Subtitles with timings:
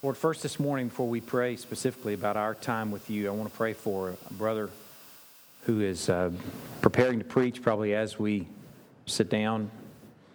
[0.00, 3.50] Lord, first this morning, before we pray specifically about our time with you, I want
[3.50, 4.70] to pray for a brother
[5.62, 6.30] who is uh,
[6.80, 8.46] preparing to preach probably as we
[9.06, 9.72] sit down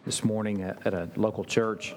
[0.03, 1.95] this morning at, a local church.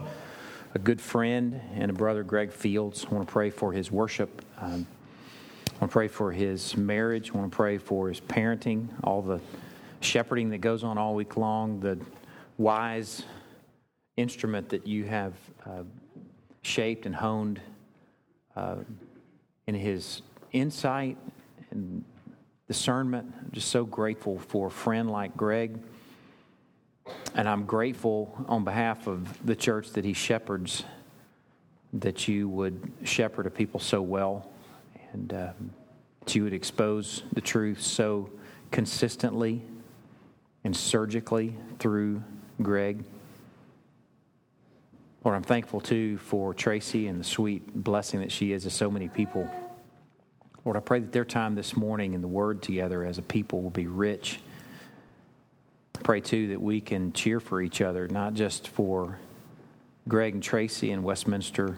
[0.77, 3.05] A good friend and a brother, Greg Fields.
[3.05, 4.43] I want to pray for his worship.
[4.61, 4.87] Um,
[5.67, 7.33] I want to pray for his marriage.
[7.35, 9.41] I want to pray for his parenting, all the
[9.99, 11.99] shepherding that goes on all week long, the
[12.59, 13.25] wise
[14.17, 15.33] instrument that you have
[15.67, 15.83] uh,
[16.67, 17.61] shaped and honed
[18.57, 18.77] uh,
[19.67, 21.17] in his insight
[21.71, 22.05] and
[22.67, 23.33] discernment.
[23.41, 25.79] I'm just so grateful for a friend like Greg.
[27.35, 30.85] And I'm grateful on behalf of the church that he shepherds
[31.93, 34.51] that you would shepherd a people so well
[35.13, 35.53] and uh,
[36.21, 38.29] that you would expose the truth so
[38.73, 39.63] consistently
[40.65, 42.23] and surgically through
[42.61, 43.05] Greg.
[45.27, 48.89] Lord, I'm thankful too for Tracy and the sweet blessing that she is to so
[48.89, 49.51] many people.
[50.65, 53.61] Lord, I pray that their time this morning in the Word together as a people
[53.61, 54.39] will be rich.
[55.99, 59.19] I pray too that we can cheer for each other, not just for
[60.07, 61.77] Greg and Tracy in Westminster,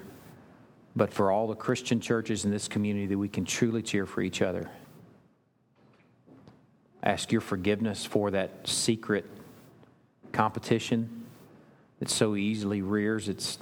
[0.94, 4.20] but for all the Christian churches in this community that we can truly cheer for
[4.20, 4.70] each other.
[7.02, 9.24] Ask your forgiveness for that secret
[10.32, 11.17] competition
[11.98, 13.58] that so easily rears its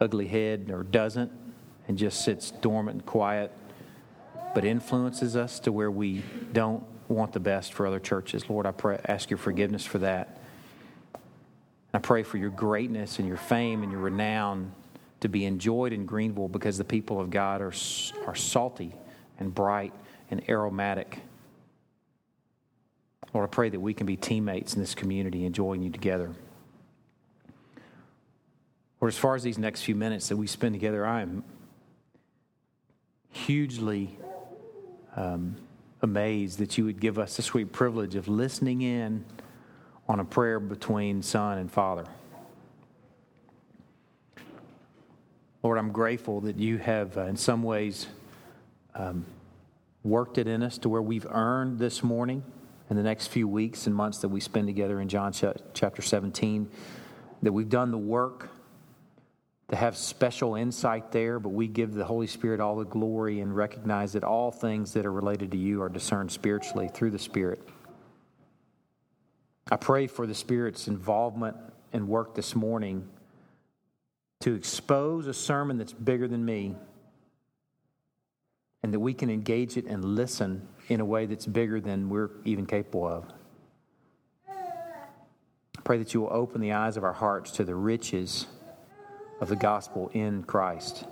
[0.00, 1.30] ugly head or doesn't
[1.86, 3.52] and just sits dormant and quiet,
[4.54, 8.48] but influences us to where we don't want the best for other churches.
[8.50, 10.38] Lord, I pray, ask your forgiveness for that.
[11.94, 14.72] I pray for your greatness and your fame and your renown
[15.20, 17.72] to be enjoyed in Greenville because the people of God are,
[18.26, 18.94] are salty
[19.38, 19.92] and bright
[20.30, 21.20] and aromatic.
[23.32, 26.34] Lord, I pray that we can be teammates in this community, enjoying you together.
[29.00, 31.44] Or as far as these next few minutes that we spend together, I am
[33.30, 34.18] hugely
[35.16, 35.56] um,
[36.02, 39.24] amazed that you would give us the sweet privilege of listening in
[40.08, 42.06] on a prayer between Son and Father.
[45.62, 48.06] Lord, I'm grateful that you have, uh, in some ways,
[48.94, 49.26] um,
[50.02, 52.42] worked it in us to where we've earned this morning
[52.88, 56.70] in the next few weeks and months that we spend together in John chapter 17,
[57.42, 58.48] that we've done the work
[59.68, 63.54] to have special insight there, but we give the Holy Spirit all the glory and
[63.54, 67.60] recognize that all things that are related to you are discerned spiritually through the Spirit.
[69.70, 71.56] I pray for the Spirit's involvement
[71.92, 73.06] and work this morning
[74.40, 76.74] to expose a sermon that's bigger than me
[78.82, 82.30] and that we can engage it and listen in a way that's bigger than we're
[82.44, 83.26] even capable of.
[84.48, 88.46] I pray that you will open the eyes of our hearts to the riches
[89.40, 91.04] of the gospel in Christ.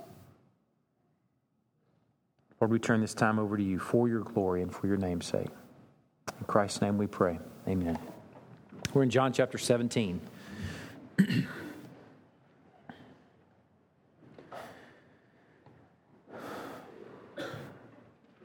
[2.59, 5.27] Lord, we turn this time over to you for your glory and for your name's
[5.27, 5.49] sake.
[6.39, 7.39] In Christ's name we pray.
[7.67, 7.99] Amen.
[8.93, 10.19] We're in John chapter 17.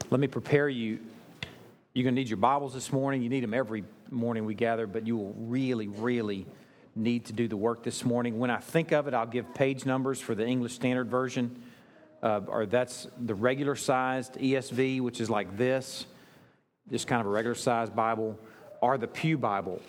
[0.09, 0.99] Let me prepare you.
[1.93, 3.23] You're going to need your Bibles this morning.
[3.23, 6.45] You need them every morning we gather, but you will really, really
[6.95, 8.37] need to do the work this morning.
[8.39, 11.61] When I think of it, I'll give page numbers for the English Standard Version,
[12.21, 16.05] uh, or that's the regular sized ESV, which is like this,
[16.89, 18.37] just kind of a regular sized Bible,
[18.81, 19.81] or the Pew Bible.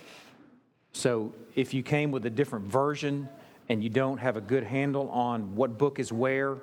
[0.93, 3.29] So if you came with a different version
[3.69, 6.57] and you don't have a good handle on what book is where,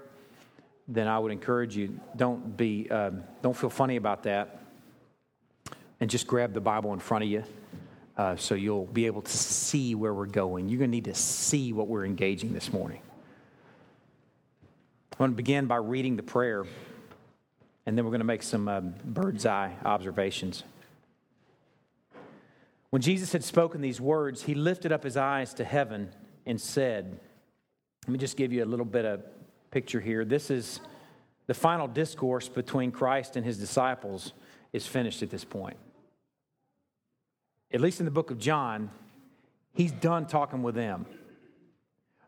[0.88, 4.60] then I would encourage you don't be um, don't feel funny about that,
[6.00, 7.44] and just grab the Bible in front of you
[8.18, 10.70] uh, so you'll be able to see where we're going.
[10.70, 13.02] You're going to need to see what we're engaging this morning.
[15.14, 16.66] I'm going to begin by reading the prayer,
[17.86, 20.64] and then we're going to make some um, bird's eye observations.
[22.90, 26.10] When Jesus had spoken these words, he lifted up his eyes to heaven
[26.46, 27.20] and said,
[28.06, 29.24] Let me just give you a little bit of
[29.70, 30.26] picture here.
[30.26, 30.82] This is
[31.48, 34.34] the final discourse between Christ and his disciples
[34.74, 35.78] is finished at this point
[37.74, 38.90] at least in the book of John,
[39.74, 41.06] he's done talking with them.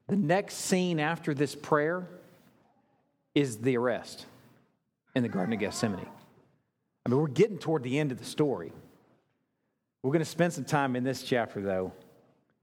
[0.07, 2.07] The next scene after this prayer
[3.35, 4.25] is the arrest
[5.15, 6.05] in the Garden of Gethsemane.
[7.05, 8.71] I mean, we're getting toward the end of the story.
[10.01, 11.93] We're going to spend some time in this chapter, though,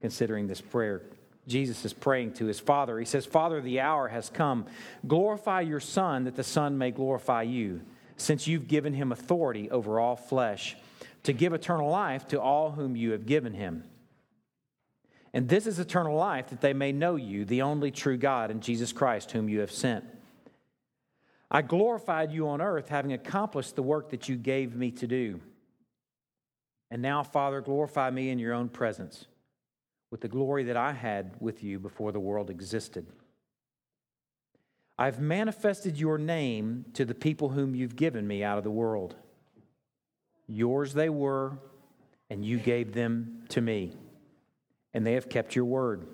[0.01, 1.01] considering this prayer.
[1.47, 2.99] Jesus is praying to his Father.
[2.99, 4.65] He says, Father, the hour has come.
[5.07, 7.81] Glorify your Son, that the Son may glorify you,
[8.17, 10.75] since you've given him authority over all flesh
[11.23, 13.83] to give eternal life to all whom you have given him.
[15.33, 18.61] And this is eternal life, that they may know you, the only true God, and
[18.61, 20.03] Jesus Christ, whom you have sent.
[21.49, 25.39] I glorified you on earth, having accomplished the work that you gave me to do.
[26.89, 29.25] And now, Father, glorify me in your own presence
[30.11, 33.07] with the glory that I had with you before the world existed.
[34.97, 39.15] I've manifested your name to the people whom you've given me out of the world.
[40.47, 41.57] Yours they were,
[42.29, 43.93] and you gave them to me,
[44.93, 46.07] and they have kept your word.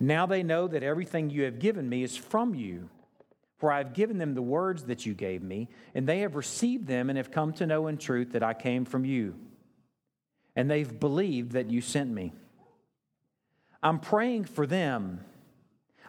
[0.00, 2.88] Now they know that everything you have given me is from you.
[3.56, 6.86] For I have given them the words that you gave me, and they have received
[6.86, 9.36] them and have come to know in truth that I came from you.
[10.56, 12.32] And they've believed that you sent me.
[13.82, 15.24] I'm praying for them.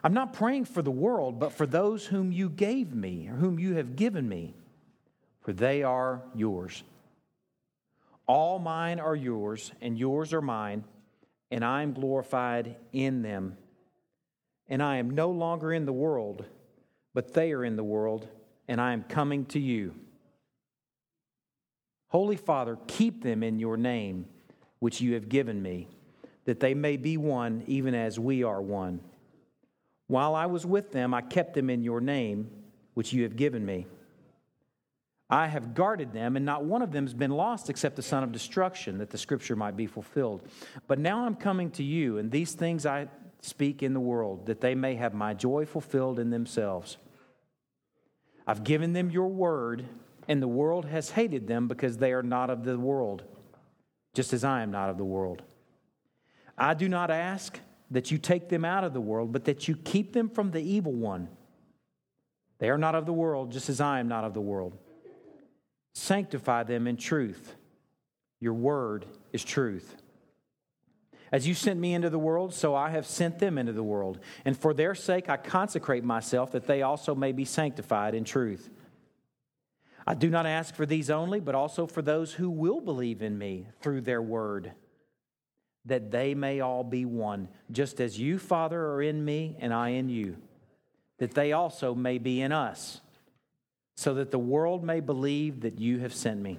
[0.02, 3.58] I'm not praying for the world, but for those whom you gave me, or whom
[3.58, 4.54] you have given me,
[5.40, 6.82] for they are yours.
[8.26, 10.84] All mine are yours, and yours are mine,
[11.50, 13.56] and I am glorified in them.
[14.68, 16.44] And I am no longer in the world
[17.16, 18.28] but they are in the world,
[18.68, 19.94] and I am coming to you.
[22.08, 24.26] Holy Father, keep them in your name,
[24.80, 25.88] which you have given me,
[26.44, 29.00] that they may be one, even as we are one.
[30.08, 32.50] While I was with them, I kept them in your name,
[32.92, 33.86] which you have given me.
[35.28, 38.22] I have guarded them, and not one of them has been lost except the son
[38.22, 40.42] of destruction, that the scripture might be fulfilled.
[40.86, 43.08] But now I'm coming to you, and these things I
[43.40, 46.96] speak in the world, that they may have my joy fulfilled in themselves.
[48.46, 49.84] I've given them your word,
[50.28, 53.24] and the world has hated them because they are not of the world,
[54.14, 55.42] just as I am not of the world.
[56.56, 57.58] I do not ask
[57.90, 60.60] that you take them out of the world, but that you keep them from the
[60.60, 61.28] evil one.
[62.58, 64.78] They are not of the world, just as I am not of the world.
[65.98, 67.54] Sanctify them in truth.
[68.38, 69.96] Your word is truth.
[71.32, 74.20] As you sent me into the world, so I have sent them into the world.
[74.44, 78.68] And for their sake I consecrate myself, that they also may be sanctified in truth.
[80.06, 83.38] I do not ask for these only, but also for those who will believe in
[83.38, 84.72] me through their word,
[85.86, 89.88] that they may all be one, just as you, Father, are in me and I
[89.88, 90.36] in you,
[91.16, 93.00] that they also may be in us,
[93.96, 96.58] so that the world may believe that you have sent me.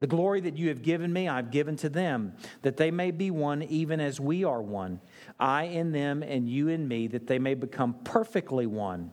[0.00, 3.30] The glory that you have given me, I've given to them, that they may be
[3.30, 5.00] one even as we are one.
[5.38, 9.12] I in them and you in me, that they may become perfectly one,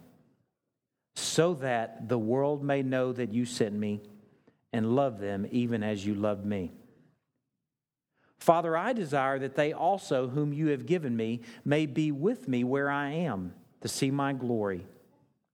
[1.15, 4.01] so that the world may know that you sent me
[4.73, 6.71] and love them even as you loved me.
[8.39, 12.63] Father, I desire that they also, whom you have given me, may be with me
[12.63, 14.87] where I am, to see my glory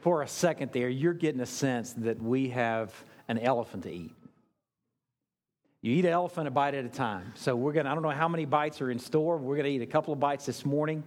[0.00, 2.92] for a second there you're getting a sense that we have
[3.28, 4.14] an elephant to eat.
[5.82, 7.32] You eat an elephant a bite at a time.
[7.36, 9.38] So we're going to, I don't know how many bites are in store.
[9.38, 11.04] We're going to eat a couple of bites this morning.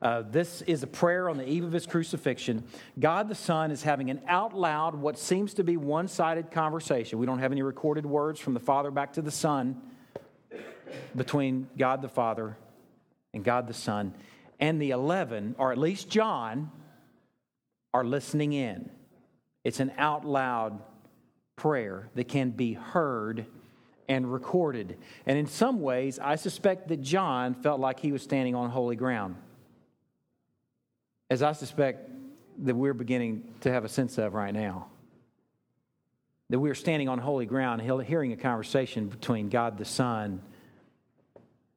[0.00, 2.64] Uh, this is a prayer on the eve of his crucifixion.
[2.98, 7.18] God the Son is having an out loud, what seems to be one sided conversation.
[7.18, 9.80] We don't have any recorded words from the Father back to the Son
[11.14, 12.56] between God the Father
[13.34, 14.14] and God the Son.
[14.58, 16.70] And the 11, or at least John,
[17.94, 18.90] are listening in.
[19.64, 20.80] It's an out loud
[21.56, 23.46] prayer that can be heard
[24.08, 24.96] and recorded.
[25.26, 28.96] And in some ways, I suspect that John felt like he was standing on holy
[28.96, 29.36] ground.
[31.30, 32.08] As I suspect
[32.64, 34.86] that we're beginning to have a sense of right now.
[36.50, 40.40] That we're standing on holy ground, hearing a conversation between God the Son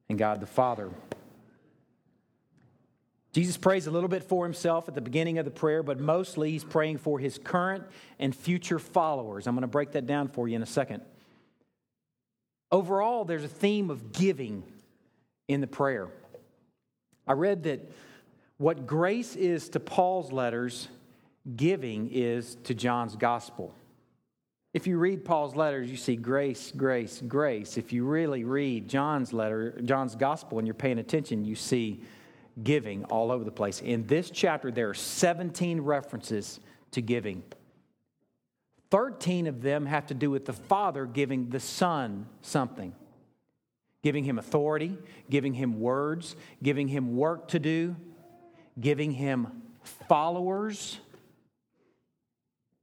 [0.08, 0.90] and God the Father.
[3.32, 6.50] Jesus prays a little bit for himself at the beginning of the prayer, but mostly
[6.50, 7.84] he's praying for his current
[8.18, 9.46] and future followers.
[9.46, 11.02] I'm going to break that down for you in a second.
[12.70, 14.62] Overall, there's a theme of giving
[15.48, 16.08] in the prayer.
[17.26, 17.90] I read that
[18.58, 20.88] what grace is to Paul's letters,
[21.56, 23.74] giving is to John's gospel.
[24.74, 27.76] If you read Paul's letters, you see grace, grace, grace.
[27.76, 32.00] If you really read John's letter, John's gospel, and you're paying attention, you see
[32.62, 33.80] giving all over the place.
[33.80, 36.60] In this chapter, there are 17 references
[36.92, 37.42] to giving.
[38.90, 42.94] 13 of them have to do with the Father giving the Son something
[44.02, 44.98] giving him authority,
[45.30, 47.96] giving him words, giving him work to do,
[48.80, 49.62] giving him
[50.08, 50.98] followers.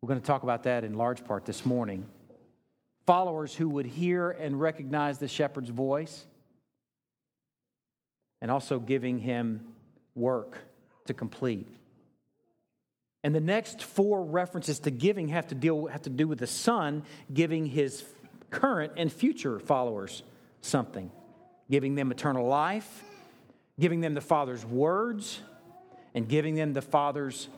[0.02, 2.06] We're going to talk about that in large part this morning.
[3.06, 6.26] Followers who would hear and recognize the shepherd's voice,
[8.42, 9.66] and also giving him
[10.16, 10.58] work
[11.06, 11.68] to complete.
[13.24, 16.48] And the next four references to giving have to deal have to do with the
[16.48, 17.04] Son
[17.34, 18.04] giving his
[18.50, 20.24] current and future followers
[20.62, 21.12] something,
[21.70, 23.04] giving them eternal life,
[23.80, 25.42] giving them the Father's words,
[26.14, 27.50] and giving them the Father's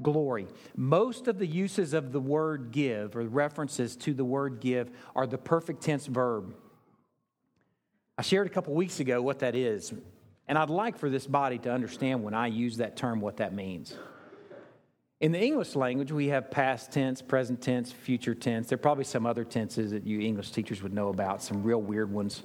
[0.00, 0.46] glory.
[0.76, 5.26] Most of the uses of the word give or references to the word give are
[5.26, 6.54] the perfect tense verb.
[8.16, 9.92] I shared a couple weeks ago what that is,
[10.48, 13.54] and I'd like for this body to understand when I use that term what that
[13.54, 13.94] means.
[15.20, 18.68] In the English language, we have past tense, present tense, future tense.
[18.68, 21.82] There are probably some other tenses that you English teachers would know about, some real
[21.82, 22.44] weird ones.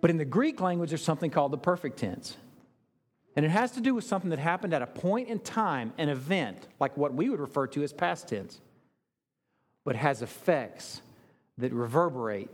[0.00, 2.36] But in the Greek language, there's something called the perfect tense.
[3.34, 6.10] And it has to do with something that happened at a point in time, an
[6.10, 8.60] event, like what we would refer to as past tense,
[9.84, 11.00] but has effects
[11.56, 12.50] that reverberate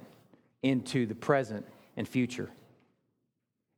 [0.62, 2.50] into the present and future.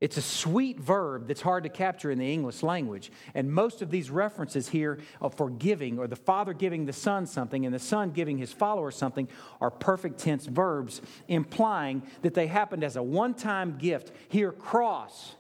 [0.01, 3.13] It's a sweet verb that's hard to capture in the English language.
[3.35, 4.99] And most of these references here
[5.37, 8.97] for giving, or the Father giving the Son something and the Son giving his followers
[8.97, 9.29] something,
[9.61, 15.35] are perfect tense verbs, implying that they happened as a one time gift, here cross,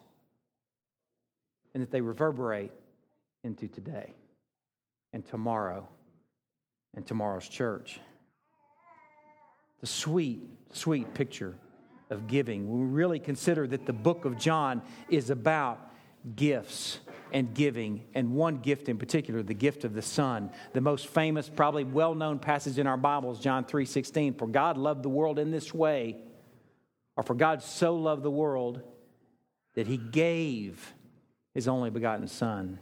[1.72, 2.72] and that they reverberate
[3.42, 4.12] into today
[5.14, 5.88] and tomorrow
[6.94, 7.98] and tomorrow's church.
[9.80, 11.56] The sweet, sweet picture
[12.10, 12.68] of giving.
[12.68, 15.90] We really consider that the book of John is about
[16.36, 16.98] gifts
[17.32, 20.50] and giving, and one gift in particular, the gift of the Son.
[20.72, 24.34] The most famous, probably well-known passage in our Bibles, John 3:16.
[24.34, 26.16] For God loved the world in this way,
[27.16, 28.82] or for God so loved the world
[29.74, 30.94] that he gave
[31.54, 32.80] his only begotten Son.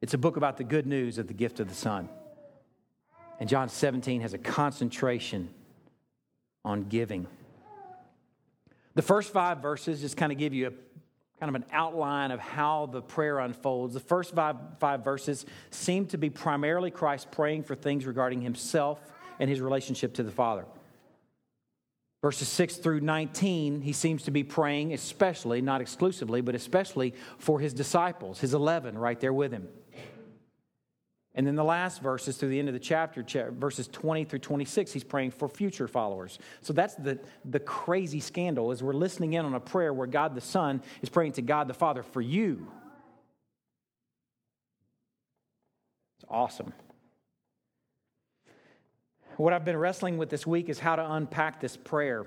[0.00, 2.08] It's a book about the good news of the gift of the Son.
[3.38, 5.50] And John 17 has a concentration
[6.64, 7.28] on giving.
[8.96, 10.72] The first five verses just kind of give you a
[11.38, 13.92] kind of an outline of how the prayer unfolds.
[13.92, 18.98] The first five, five verses seem to be primarily Christ praying for things regarding himself
[19.38, 20.64] and his relationship to the Father.
[22.22, 27.60] Verses 6 through 19, he seems to be praying, especially, not exclusively, but especially for
[27.60, 29.68] his disciples, his 11 right there with him.
[31.36, 34.90] And then the last verses through the end of the chapter, verses 20 through 26,
[34.90, 36.38] he's praying for future followers.
[36.62, 40.34] So that's the, the crazy scandal is we're listening in on a prayer where God
[40.34, 42.66] the Son is praying to God the Father for you.
[46.18, 46.72] It's awesome.
[49.36, 52.26] What I've been wrestling with this week is how to unpack this prayer.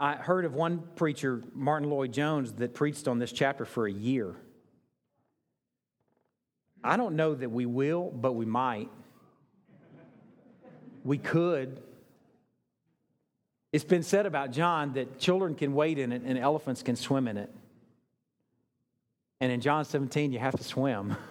[0.00, 4.34] I heard of one preacher, Martyn Lloyd-Jones, that preached on this chapter for a year.
[6.82, 8.90] I don't know that we will, but we might.
[11.04, 11.82] We could.
[13.72, 17.28] It's been said about John that children can wade in it and elephants can swim
[17.28, 17.50] in it.
[19.40, 21.16] And in John 17, you have to swim.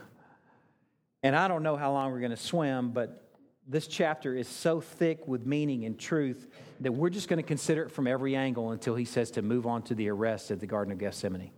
[1.22, 3.30] And I don't know how long we're going to swim, but
[3.68, 6.48] this chapter is so thick with meaning and truth
[6.80, 9.68] that we're just going to consider it from every angle until he says to move
[9.68, 11.52] on to the arrest at the Garden of Gethsemane.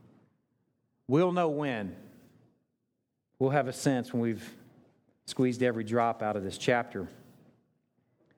[1.07, 1.95] We'll know when
[3.41, 4.53] we'll have a sense when we've
[5.25, 7.07] squeezed every drop out of this chapter.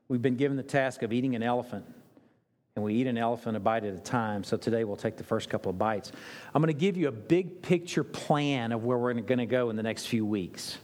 [0.08, 1.84] We've been given the task of eating an elephant,
[2.78, 4.46] and we eat an elephant a bite at a time.
[4.46, 6.14] So today we'll take the first couple of bites.
[6.56, 9.70] I'm going to give you a big picture plan of where we're going to go
[9.70, 10.78] in the next few weeks.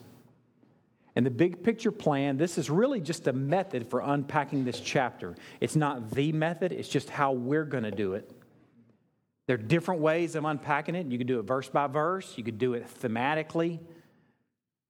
[1.16, 5.38] And the big picture plan, this is really just a method for unpacking this chapter.
[5.62, 8.30] It's not the method, it's just how we're going to do it.
[9.48, 11.08] There are different ways of unpacking it.
[11.08, 13.80] You could do it verse by verse, you could do it thematically.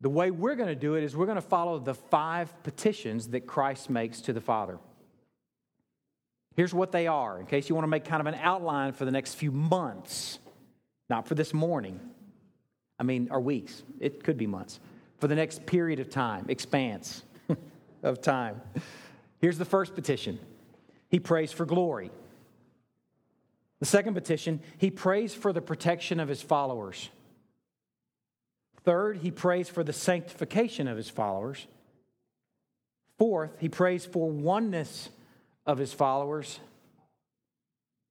[0.02, 3.30] The way we're going to do it is we're going to follow the five petitions
[3.30, 4.80] that Christ makes to the Father.
[6.56, 9.06] Here's what they are, in case you want to make kind of an outline for
[9.06, 10.40] the next few months,
[11.10, 12.00] not for this morning.
[13.00, 13.84] I mean, or weeks.
[14.00, 14.80] It could be months.
[15.20, 17.24] For the next period of time, expanse
[18.04, 18.62] of time.
[19.40, 20.40] Here's the first petition
[21.10, 22.12] He prays for glory.
[23.80, 27.10] The second petition, He prays for the protection of His followers.
[28.90, 31.68] Third, he prays for the sanctification of his followers.
[33.20, 35.10] Fourth, he prays for oneness
[35.68, 36.60] of his followers.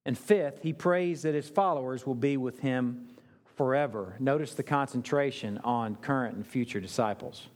[0.06, 3.08] And fifth, he prays that his followers will be with him
[3.56, 4.14] forever.
[4.20, 7.48] Notice the concentration on current and future disciples.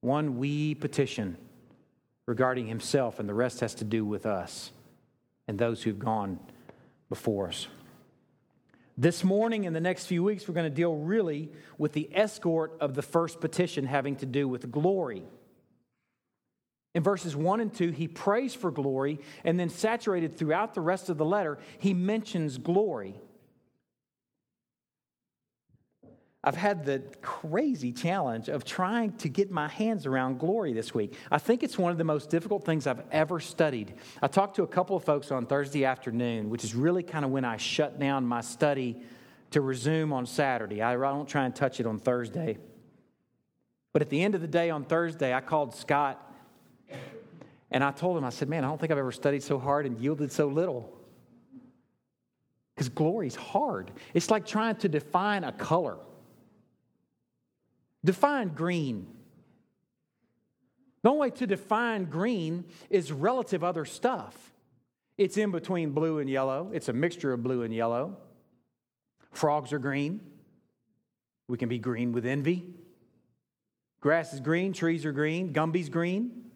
[0.00, 1.36] One we petition
[2.26, 4.72] regarding himself, and the rest has to do with us
[5.46, 6.40] and those who've gone
[7.08, 7.68] before us.
[9.00, 12.76] This morning and the next few weeks, we're going to deal really with the escort
[12.82, 15.22] of the first petition having to do with glory.
[16.94, 21.08] In verses 1 and 2, he prays for glory, and then saturated throughout the rest
[21.08, 23.14] of the letter, he mentions glory.
[26.42, 31.14] I've had the crazy challenge of trying to get my hands around glory this week.
[31.30, 33.92] I think it's one of the most difficult things I've ever studied.
[34.22, 37.30] I talked to a couple of folks on Thursday afternoon, which is really kind of
[37.30, 39.02] when I shut down my study
[39.50, 40.80] to resume on Saturday.
[40.80, 42.56] I don't try and touch it on Thursday.
[43.92, 46.26] But at the end of the day on Thursday, I called Scott
[47.70, 49.84] and I told him, I said, Man, I don't think I've ever studied so hard
[49.84, 50.96] and yielded so little.
[52.74, 53.90] Because glory is hard.
[54.14, 55.98] It's like trying to define a color.
[58.04, 59.06] Define green.
[61.02, 64.52] The only way to define green is relative other stuff.
[65.16, 68.16] It's in between blue and yellow, it's a mixture of blue and yellow.
[69.32, 70.20] Frogs are green.
[71.46, 72.64] We can be green with envy.
[74.00, 76.49] Grass is green, trees are green, Gumby's green.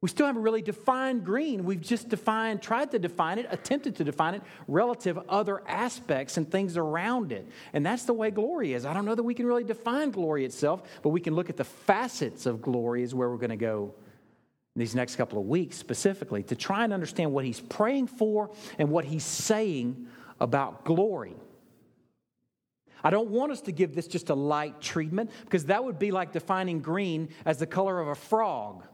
[0.00, 1.64] We still haven't really defined green.
[1.64, 6.48] We've just defined, tried to define it, attempted to define it, relative other aspects and
[6.48, 7.48] things around it.
[7.72, 8.86] And that's the way glory is.
[8.86, 11.56] I don't know that we can really define glory itself, but we can look at
[11.56, 13.92] the facets of glory, is where we're going to go
[14.76, 18.90] these next couple of weeks specifically to try and understand what he's praying for and
[18.90, 20.06] what he's saying
[20.38, 21.34] about glory.
[23.02, 26.12] I don't want us to give this just a light treatment because that would be
[26.12, 28.84] like defining green as the color of a frog.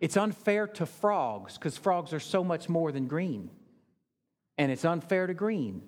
[0.00, 3.50] It's unfair to frogs because frogs are so much more than green.
[4.56, 5.82] And it's unfair to green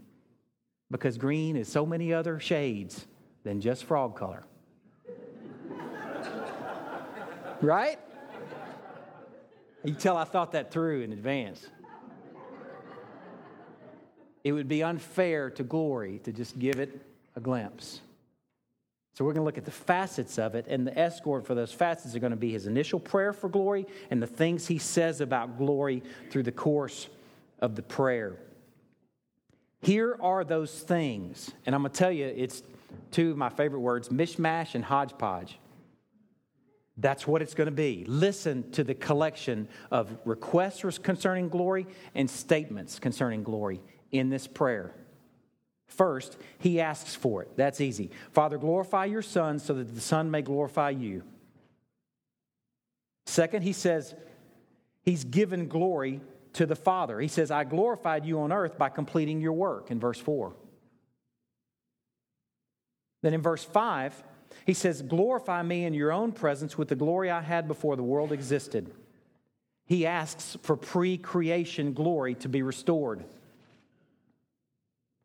[0.90, 3.07] because green is so many other shades
[3.45, 4.45] than just frog color.
[7.61, 7.99] right?
[9.85, 11.67] You tell I thought that through in advance.
[14.43, 17.00] It would be unfair to glory to just give it
[17.37, 18.00] a glimpse.
[19.21, 21.73] So we're going to look at the facets of it, and the escort for those
[21.73, 25.21] facets are going to be his initial prayer for glory and the things he says
[25.21, 27.06] about glory through the course
[27.59, 28.39] of the prayer.
[29.83, 32.63] Here are those things, and I'm going to tell you, it's
[33.11, 35.59] two of my favorite words mishmash and hodgepodge.
[36.97, 38.06] That's what it's going to be.
[38.06, 44.95] Listen to the collection of requests concerning glory and statements concerning glory in this prayer.
[45.91, 47.50] First, he asks for it.
[47.57, 48.11] That's easy.
[48.33, 51.25] Father, glorify your Son so that the Son may glorify you.
[53.26, 54.15] Second, he says
[55.03, 56.21] he's given glory
[56.55, 57.21] to the Father.
[57.21, 60.55] He says, I glorified you on earth by completing your work, in verse 4.
[63.23, 64.23] Then in verse 5,
[64.67, 68.03] he says, Glorify me in your own presence with the glory I had before the
[68.03, 68.91] world existed.
[69.87, 73.25] He asks for pre creation glory to be restored.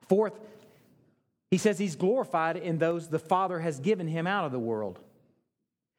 [0.07, 0.33] Fourth,
[1.51, 4.99] he says he's glorified in those the Father has given him out of the world.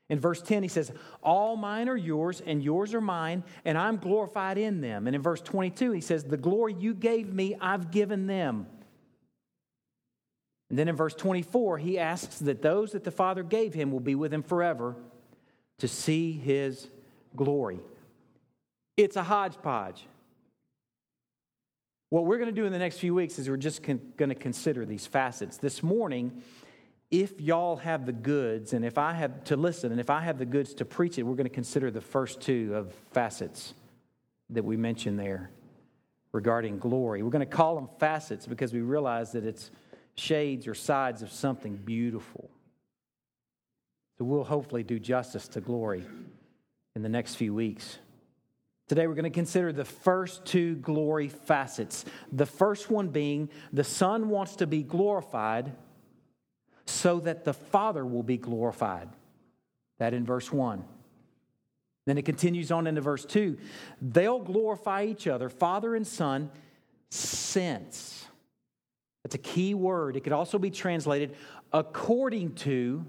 [0.09, 0.93] In verse 10, he says,
[1.23, 5.07] All mine are yours, and yours are mine, and I'm glorified in them.
[5.07, 8.67] And in verse 22, he says, The glory you gave me, I've given them.
[10.71, 14.01] And then in verse 24, he asks that those that the Father gave him will
[14.01, 14.97] be with him forever
[15.79, 16.89] to see his
[17.35, 17.81] glory.
[18.97, 20.07] It's a hodgepodge.
[22.09, 24.29] What we're going to do in the next few weeks is we're just con- going
[24.29, 25.57] to consider these facets.
[25.57, 26.43] This morning,
[27.11, 30.39] if y'all have the goods, and if I have to listen, and if I have
[30.39, 33.75] the goods to preach it, we're going to consider the first two of facets
[34.51, 35.51] that we mentioned there
[36.31, 37.23] regarding glory.
[37.23, 39.73] We're going to call them facets because we realize that it's
[40.15, 42.51] shades or sides of something beautiful.
[44.19, 46.05] So we'll hopefully do justice to glory
[46.95, 47.99] in the next few weeks.
[48.89, 52.05] Today, we're going to consider the first two glory facets.
[52.31, 55.73] The first one being the Son wants to be glorified
[56.87, 59.09] so that the Father will be glorified.
[59.99, 60.85] That in verse 1.
[62.07, 63.59] Then it continues on into verse 2.
[64.01, 66.51] They'll glorify each other, Father and Son,
[67.11, 68.25] since.
[69.25, 70.17] That's a key word.
[70.17, 71.35] It could also be translated
[71.73, 73.05] according to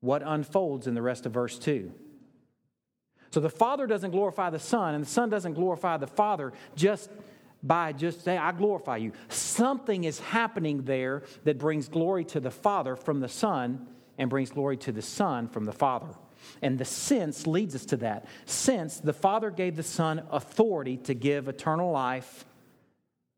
[0.00, 1.92] what unfolds in the rest of verse 2.
[3.36, 7.10] So the Father doesn't glorify the Son, and the Son doesn't glorify the Father just
[7.62, 9.12] by just saying, I glorify you.
[9.28, 14.48] Something is happening there that brings glory to the Father from the Son and brings
[14.48, 16.06] glory to the Son from the Father.
[16.62, 18.26] And the sense leads us to that.
[18.46, 22.46] Since the Father gave the Son authority to give eternal life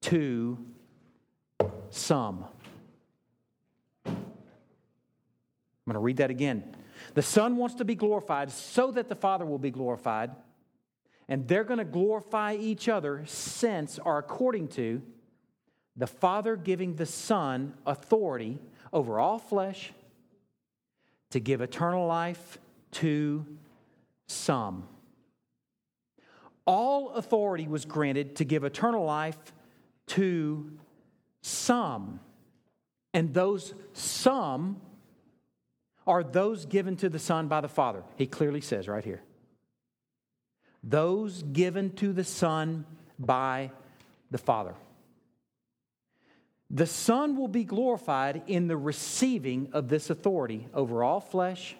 [0.02, 0.64] to
[1.90, 2.44] some.
[4.06, 4.14] I'm
[5.86, 6.76] going to read that again.
[7.14, 10.30] The Son wants to be glorified so that the Father will be glorified.
[11.28, 15.02] And they're going to glorify each other since or according to
[15.96, 18.58] the Father giving the Son authority
[18.92, 19.92] over all flesh
[21.30, 22.58] to give eternal life
[22.92, 23.44] to
[24.26, 24.88] some.
[26.64, 29.38] All authority was granted to give eternal life
[30.08, 30.72] to
[31.42, 32.20] some.
[33.12, 34.80] And those some
[36.08, 38.02] are those given to the Son by the Father.
[38.16, 39.22] He clearly says right here.
[40.82, 42.86] Those given to the Son
[43.18, 43.70] by
[44.30, 44.74] the Father.
[46.70, 51.76] The Son will be glorified in the receiving of this authority over all flesh,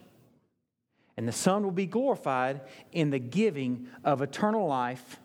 [1.17, 2.61] and the Son will be glorified
[2.93, 5.19] in the giving of eternal life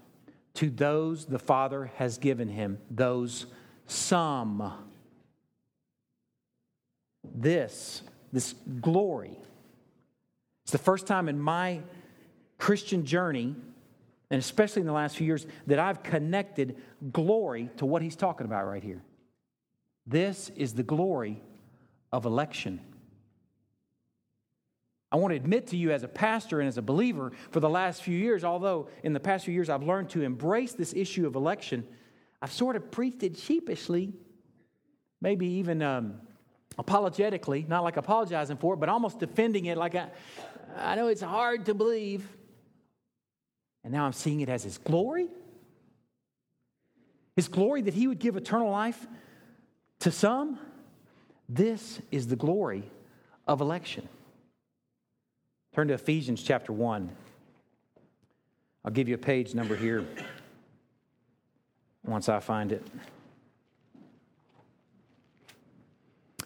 [0.56, 3.48] to those the Father has given him, those
[3.86, 4.74] some.
[7.24, 8.02] This,
[8.34, 9.40] this glory,
[10.64, 11.82] it's the first time in my
[12.58, 13.56] Christian journey,
[14.30, 18.46] and especially in the last few years, that I've connected glory to what he's talking
[18.46, 19.02] about right here.
[20.06, 21.42] This is the glory
[22.12, 22.82] of election.
[25.12, 27.70] I want to admit to you as a pastor and as a believer for the
[27.70, 31.28] last few years, although in the past few years I've learned to embrace this issue
[31.28, 31.88] of election,
[32.42, 34.12] I've sort of preached it sheepishly,
[35.22, 36.16] maybe even um,
[36.78, 40.10] apologetically, not like apologizing for it, but almost defending it like I,
[40.78, 42.28] I know it's hard to believe.
[43.84, 45.28] And now I'm seeing it as His glory.
[47.36, 49.08] His glory that He would give eternal life
[50.00, 50.60] to some,
[51.48, 52.84] this is the glory
[53.48, 54.08] of election.
[55.74, 57.10] Turn to Ephesians chapter 1.
[58.86, 60.06] I'll give you a page number here
[62.04, 62.86] once I find it.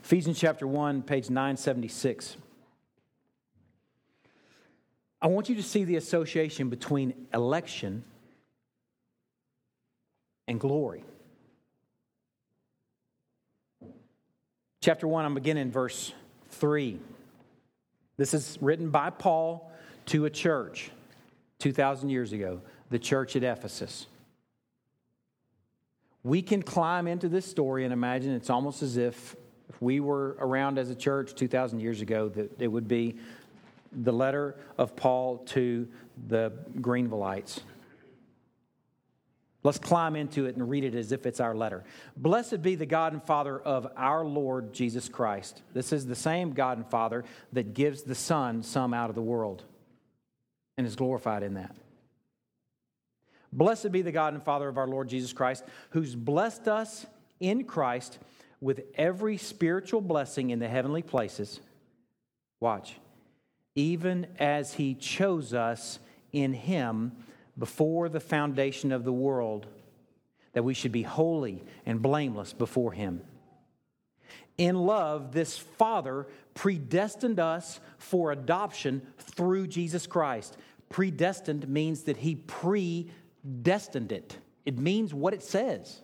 [0.08, 2.38] Ephesians chapter 1, page 976.
[5.22, 8.06] I want you to see the association between election
[10.48, 11.04] and glory.
[14.80, 16.14] Chapter 1, I'm beginning in verse
[16.52, 17.02] 3.
[18.16, 19.70] This is written by Paul
[20.06, 20.90] to a church
[21.60, 24.08] 2,000 years ago, the church at Ephesus.
[26.24, 29.36] We can climb into this story and imagine it's almost as if,
[29.70, 33.18] if we were around as a church 2,000 years ago, that it would be
[33.92, 35.88] the letter of Paul to
[36.28, 37.60] the Greenvilleites.
[39.64, 41.84] Let's climb into it and read it as if it's our letter.
[42.16, 45.62] Blessed be the God and Father of our Lord Jesus Christ.
[45.74, 49.22] This is the same God and Father that gives the Son some out of the
[49.22, 49.64] world
[50.78, 51.76] and is glorified in that.
[53.52, 57.06] Blessed be the God and Father of our Lord Jesus Christ, who's blessed us
[57.40, 58.20] in Christ
[58.60, 61.60] with every spiritual blessing in the heavenly places.
[62.60, 63.00] Watch.
[63.76, 66.00] Even as he chose us
[66.32, 67.12] in him
[67.58, 69.68] before the foundation of the world
[70.58, 73.22] that we should be holy and blameless before Him.
[74.58, 80.58] In love, this Father predestined us for adoption through Jesus Christ.
[80.90, 86.02] Predestined means that He predestined it, it means what it says.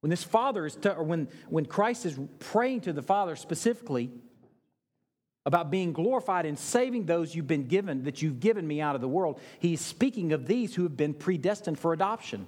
[0.00, 4.10] When this Father is, to, or when, when Christ is praying to the Father specifically,
[5.48, 9.00] about being glorified in saving those you've been given, that you've given me out of
[9.00, 9.40] the world.
[9.58, 12.46] He's speaking of these who have been predestined for adoption.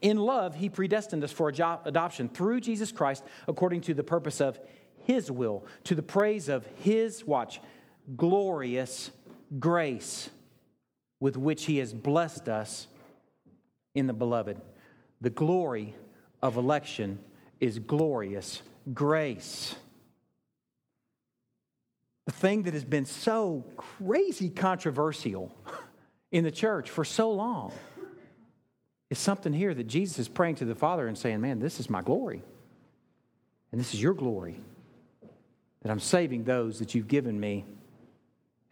[0.00, 4.58] In love, he predestined us for adoption through Jesus Christ according to the purpose of
[5.04, 7.60] his will, to the praise of his, watch,
[8.16, 9.10] glorious
[9.58, 10.30] grace
[11.20, 12.86] with which he has blessed us
[13.94, 14.58] in the beloved.
[15.22, 15.94] The glory
[16.42, 17.20] of election
[17.60, 18.60] is glorious
[18.92, 19.76] grace.
[22.26, 25.56] The thing that has been so crazy controversial
[26.32, 27.72] in the church for so long
[29.10, 31.88] is something here that Jesus is praying to the Father and saying, Man, this is
[31.88, 32.42] my glory.
[33.70, 34.60] And this is your glory.
[35.82, 37.64] That I'm saving those that you've given me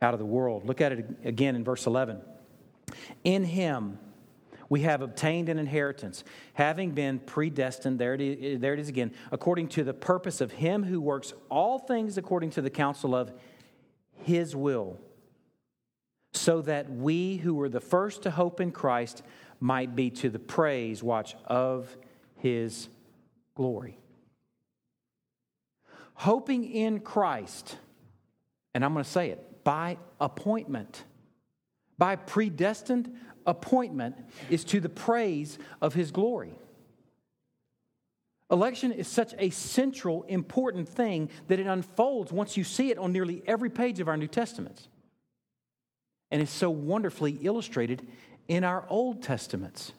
[0.03, 0.67] out of the world.
[0.67, 2.21] Look at it again in verse 11.
[3.23, 3.99] In him,
[4.71, 9.13] we have obtained an inheritance, having been predestined, there it, is, there it is again,
[9.33, 13.33] according to the purpose of Him who works all things according to the counsel of
[14.23, 14.99] His will,
[16.33, 19.23] so that we who were the first to hope in Christ
[19.59, 21.95] might be to the praise, watch, of
[22.37, 22.89] His
[23.57, 23.99] glory.
[26.15, 27.77] Hoping in Christ,
[28.73, 31.03] and I'm going to say it, by appointment,
[31.99, 33.15] by predestined
[33.47, 34.17] appointment
[34.49, 36.55] is to the praise of his glory.
[38.51, 43.13] Election is such a central, important thing that it unfolds once you see it on
[43.13, 44.89] nearly every page of our New Testaments.
[46.33, 48.07] And it's so wonderfully illustrated
[48.49, 49.93] in our Old Testaments.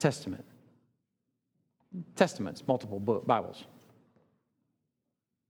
[0.00, 0.44] Testament.
[2.16, 3.64] Testaments, multiple Bibles.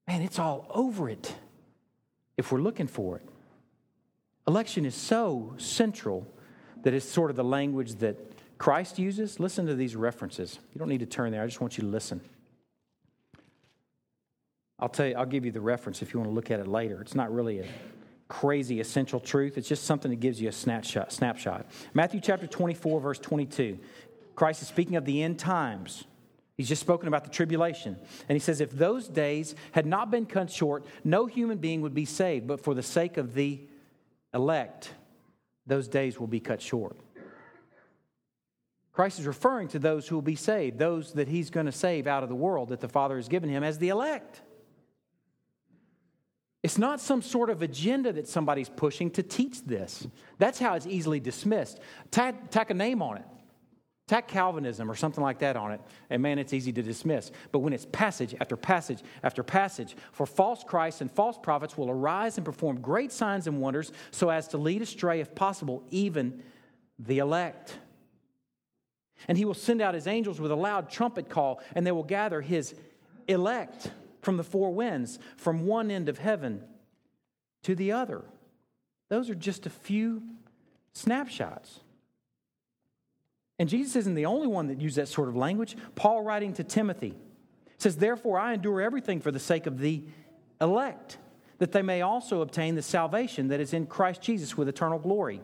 [0.07, 1.35] Man, it's all over it
[2.37, 3.29] if we're looking for it.
[4.47, 6.27] Election is so central
[6.87, 8.17] that it's sort of the language that
[8.59, 9.41] Christ uses.
[9.41, 10.61] Listen to these references.
[10.73, 12.21] You don't need to turn there, I just want you to listen.
[14.79, 16.69] I'll tell you, I'll give you the reference if you want to look at it
[16.69, 17.01] later.
[17.01, 17.65] It's not really a
[18.29, 19.59] crazy essential truth.
[19.59, 21.13] It's just something that gives you a snapshot.
[21.13, 21.67] snapshot.
[21.93, 23.81] Matthew chapter 24, verse 22.
[24.37, 26.05] Christ is speaking of the end times.
[26.57, 27.97] He's just spoken about the tribulation.
[28.29, 31.95] And he says, If those days had not been cut short, no human being would
[31.95, 32.47] be saved.
[32.47, 33.59] But for the sake of the
[34.33, 34.93] elect,
[35.67, 36.97] those days will be cut short.
[38.93, 42.07] Christ is referring to those who will be saved, those that he's going to save
[42.07, 44.41] out of the world that the Father has given him as the elect.
[46.63, 50.07] It's not some sort of agenda that somebody's pushing to teach this.
[50.39, 51.79] That's how it's easily dismissed.
[52.11, 53.25] Tack, tack a name on it.
[54.07, 57.33] Tack Calvinism or something like that on it, and man, it's easy to dismiss.
[57.51, 61.91] But when it's passage after passage after passage, for false Christs and false prophets will
[61.91, 66.41] arise and perform great signs and wonders so as to lead astray, if possible, even
[67.01, 67.79] the elect.
[69.27, 72.05] And he will send out his angels with a loud trumpet call, and they will
[72.05, 72.77] gather his
[73.27, 73.91] elect
[74.23, 76.63] from the four winds, from one end of heaven
[77.65, 78.23] to the other.
[79.09, 80.23] Those are just a few
[80.93, 81.81] snapshots.
[83.59, 85.77] And Jesus isn't the only one that used that sort of language.
[85.95, 87.15] Paul, writing to Timothy,
[87.79, 90.03] says, Therefore, I endure everything for the sake of the
[90.61, 91.19] elect,
[91.59, 95.41] that they may also obtain the salvation that is in Christ Jesus with eternal glory.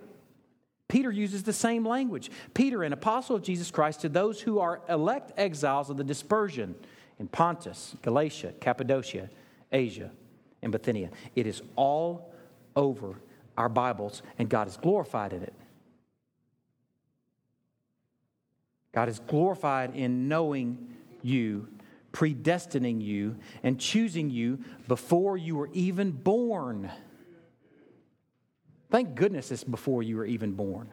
[0.88, 2.30] Peter uses the same language.
[2.52, 6.74] Peter, an apostle of Jesus Christ, to those who are elect exiles of the dispersion
[7.18, 9.30] in Pontus, Galatia, Cappadocia,
[9.72, 10.10] Asia,
[10.60, 11.08] and Bithynia.
[11.34, 12.34] It is all
[12.76, 13.14] over
[13.56, 15.54] our Bibles, and God is glorified in it.
[18.92, 20.88] God is glorified in knowing
[21.22, 21.68] you,
[22.12, 26.90] predestining you, and choosing you before you were even born.
[28.90, 30.92] Thank goodness it's before you were even born.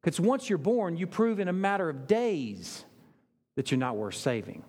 [0.00, 2.84] Because once you're born, you prove in a matter of days
[3.56, 4.64] that you're not worth saving.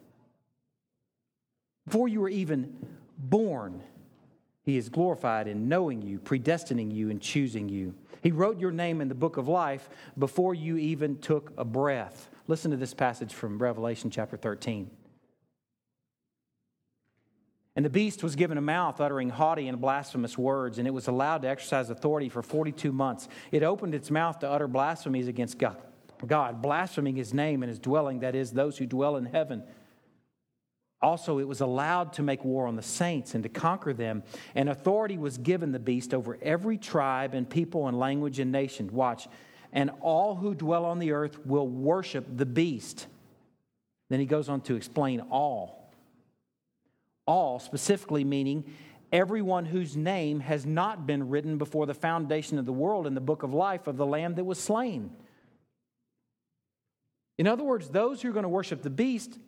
[1.85, 2.75] Before you were even
[3.17, 3.81] born,
[4.69, 7.95] he is glorified in knowing you, predestining you, and choosing you.
[8.21, 12.29] He wrote your name in the book of life before you even took a breath.
[12.47, 14.89] Listen to this passage from Revelation chapter 13.
[17.75, 21.07] And the beast was given a mouth uttering haughty and blasphemous words, and it was
[21.07, 23.29] allowed to exercise authority for 42 months.
[23.51, 25.77] It opened its mouth to utter blasphemies against God,
[26.27, 29.63] God blaspheming his name and his dwelling, that is, those who dwell in heaven.
[31.01, 34.21] Also, it was allowed to make war on the saints and to conquer them,
[34.53, 38.89] and authority was given the beast over every tribe and people and language and nation.
[38.91, 39.27] Watch.
[39.71, 43.07] And all who dwell on the earth will worship the beast.
[44.09, 45.93] Then he goes on to explain all.
[47.25, 48.65] All, specifically meaning
[49.11, 53.21] everyone whose name has not been written before the foundation of the world in the
[53.21, 55.11] book of life of the Lamb that was slain.
[57.37, 59.39] In other words, those who are going to worship the beast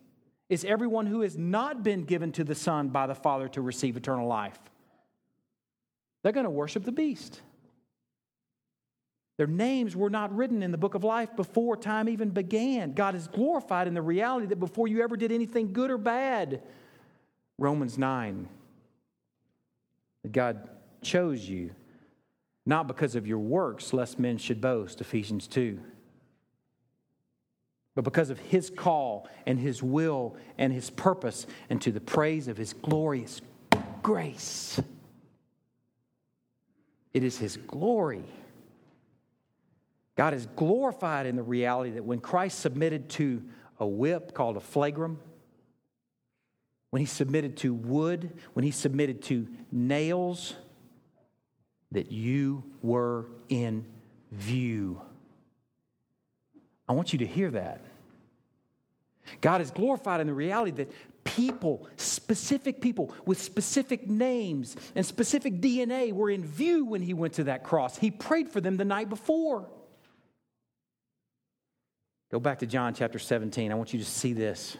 [0.52, 3.96] is everyone who has not been given to the Son by the Father to receive
[3.96, 4.58] eternal life.
[6.22, 7.40] They're going to worship the beast.
[9.38, 12.92] Their names were not written in the book of life before time even began.
[12.92, 16.62] God is glorified in the reality that before you ever did anything good or bad,
[17.58, 18.46] Romans 9,
[20.22, 20.68] that God
[21.00, 21.70] chose you,
[22.66, 25.80] not because of your works, lest men should boast, Ephesians 2
[27.94, 32.48] but because of his call and his will and his purpose, and to the praise
[32.48, 33.40] of his glorious
[34.02, 34.80] grace.
[37.12, 38.24] It is his glory.
[40.16, 43.42] God is glorified in the reality that when Christ submitted to
[43.78, 45.16] a whip called a flagrum,
[46.90, 50.54] when he submitted to wood, when he submitted to nails,
[51.90, 53.86] that you were in
[54.30, 55.00] view.
[56.88, 57.80] I want you to hear that.
[59.40, 60.92] God is glorified in the reality that
[61.24, 67.34] people, specific people with specific names and specific DNA, were in view when he went
[67.34, 67.96] to that cross.
[67.96, 69.68] He prayed for them the night before.
[72.30, 73.70] Go back to John chapter 17.
[73.70, 74.76] I want you to see this.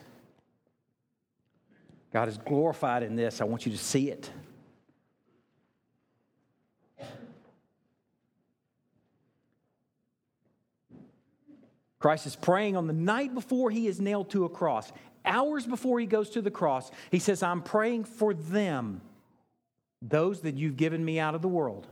[2.11, 3.41] God is glorified in this.
[3.41, 4.29] I want you to see it.
[12.03, 14.91] Christ is praying on the night before he is nailed to a cross.
[15.23, 18.99] Hours before he goes to the cross, he says, I'm praying for them,
[20.01, 21.87] those that you've given me out of the world.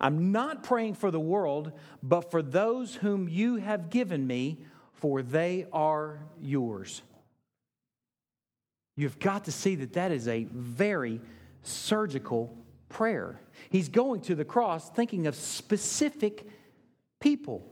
[0.00, 4.64] I'm not praying for the world, but for those whom you have given me,
[4.94, 7.02] for they are yours.
[8.96, 11.20] You've got to see that that is a very
[11.62, 12.56] surgical
[12.88, 13.42] prayer.
[13.68, 16.46] He's going to the cross thinking of specific
[17.20, 17.70] people.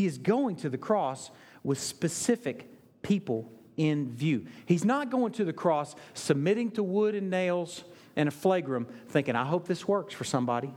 [0.00, 1.30] He is going to the cross
[1.62, 2.66] with specific
[3.02, 4.46] people in view.
[4.64, 7.84] He's not going to the cross submitting to wood and nails
[8.16, 10.72] and a flagrum thinking, I hope this works for somebody.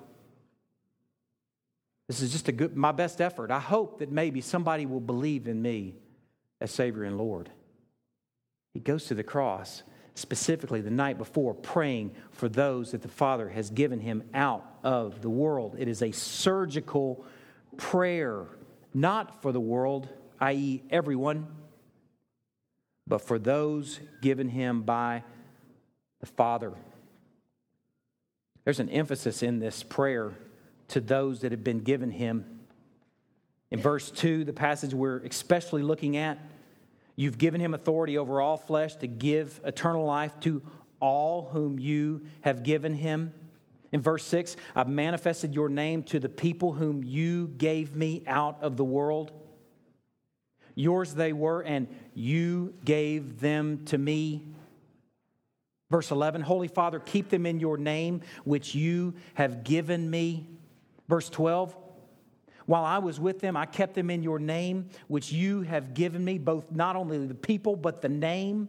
[2.10, 3.50] This is just a good, my best effort.
[3.50, 5.96] I hope that maybe somebody will believe in me
[6.60, 7.50] as Savior and Lord.
[8.74, 9.84] He goes to the cross
[10.16, 15.22] specifically the night before, praying for those that the Father has given him out of
[15.22, 15.78] the world.
[15.80, 17.26] It is a surgical
[17.78, 18.48] prayer,
[18.94, 20.08] not for the world,
[20.40, 21.48] i.e., everyone,
[23.08, 25.24] but for those given him by
[26.20, 26.74] the Father.
[28.64, 30.34] There's an emphasis in this prayer
[30.90, 32.60] to those that have been given him.
[33.72, 36.38] In verse 2, the passage we're especially looking at,
[37.16, 40.64] You've given him authority over all flesh to give eternal life to
[41.00, 43.34] all whom you have given him.
[43.94, 48.58] In verse 6, I've manifested your name to the people whom you gave me out
[48.62, 49.32] of the world.
[50.74, 54.48] Yours they were, and you gave them to me.
[55.92, 60.48] Verse 11, Holy Father, keep them in your name, which you have given me.
[61.08, 61.78] Verse 12,
[62.66, 66.26] while I was with them, I kept them in your name, which you have given
[66.26, 68.68] me, both not only the people, but the name.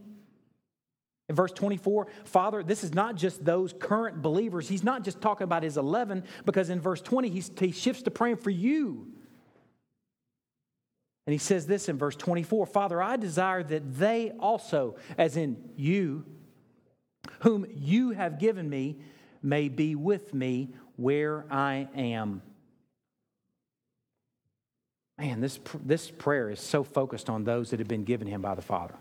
[1.29, 4.69] In verse 24, Father, this is not just those current believers.
[4.69, 8.37] He's not just talking about his 11, because in verse 20, he shifts to praying
[8.37, 9.07] for you.
[11.27, 15.57] And he says this in verse 24 Father, I desire that they also, as in
[15.77, 16.25] you,
[17.41, 18.99] whom you have given me,
[19.43, 22.43] may be with me where I am.
[25.19, 28.55] Man, this, this prayer is so focused on those that have been given him by
[28.55, 28.95] the Father.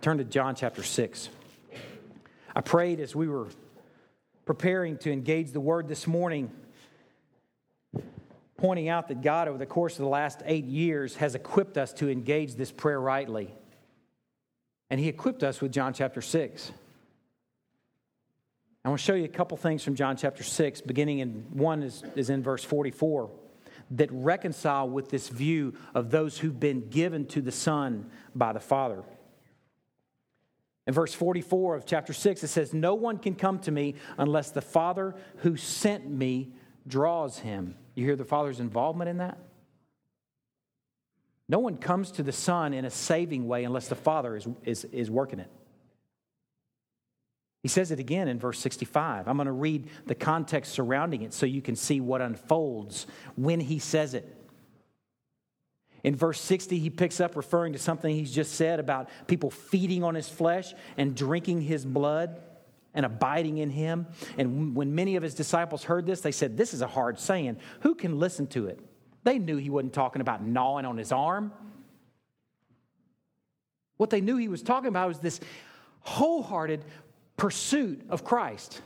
[0.00, 1.28] Turn to John chapter 6.
[2.56, 3.48] I prayed as we were
[4.46, 6.50] preparing to engage the word this morning,
[8.56, 11.92] pointing out that God, over the course of the last eight years, has equipped us
[11.94, 13.52] to engage this prayer rightly.
[14.88, 16.72] And He equipped us with John chapter 6.
[18.82, 21.82] I want to show you a couple things from John chapter 6, beginning in one
[21.82, 23.28] is, is in verse 44
[23.90, 28.60] that reconcile with this view of those who've been given to the Son by the
[28.60, 29.02] Father.
[30.90, 34.50] In verse 44 of chapter 6, it says, No one can come to me unless
[34.50, 36.52] the Father who sent me
[36.84, 37.76] draws him.
[37.94, 39.38] You hear the Father's involvement in that?
[41.48, 44.84] No one comes to the Son in a saving way unless the Father is, is,
[44.86, 45.52] is working it.
[47.62, 49.28] He says it again in verse 65.
[49.28, 53.60] I'm going to read the context surrounding it so you can see what unfolds when
[53.60, 54.39] he says it.
[56.02, 60.02] In verse 60, he picks up referring to something he's just said about people feeding
[60.02, 62.40] on his flesh and drinking his blood
[62.94, 64.06] and abiding in him.
[64.38, 67.58] And when many of his disciples heard this, they said, This is a hard saying.
[67.80, 68.80] Who can listen to it?
[69.22, 71.52] They knew he wasn't talking about gnawing on his arm.
[73.96, 75.40] What they knew he was talking about was this
[76.00, 76.84] wholehearted
[77.36, 78.80] pursuit of Christ.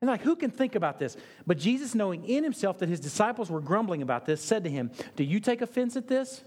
[0.00, 1.16] And like, who can think about this?
[1.46, 4.90] But Jesus, knowing in himself that his disciples were grumbling about this, said to him,
[5.16, 6.42] Do you take offense at this?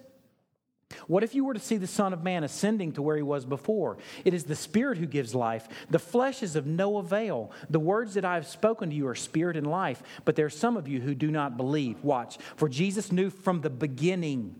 [1.07, 3.45] What if you were to see the Son of Man ascending to where he was
[3.45, 3.97] before?
[4.25, 5.67] It is the Spirit who gives life.
[5.89, 7.51] The flesh is of no avail.
[7.69, 10.51] The words that I have spoken to you are spirit and life, but there are
[10.51, 12.03] some of you who do not believe.
[12.03, 12.37] Watch.
[12.55, 14.55] For Jesus knew from the beginning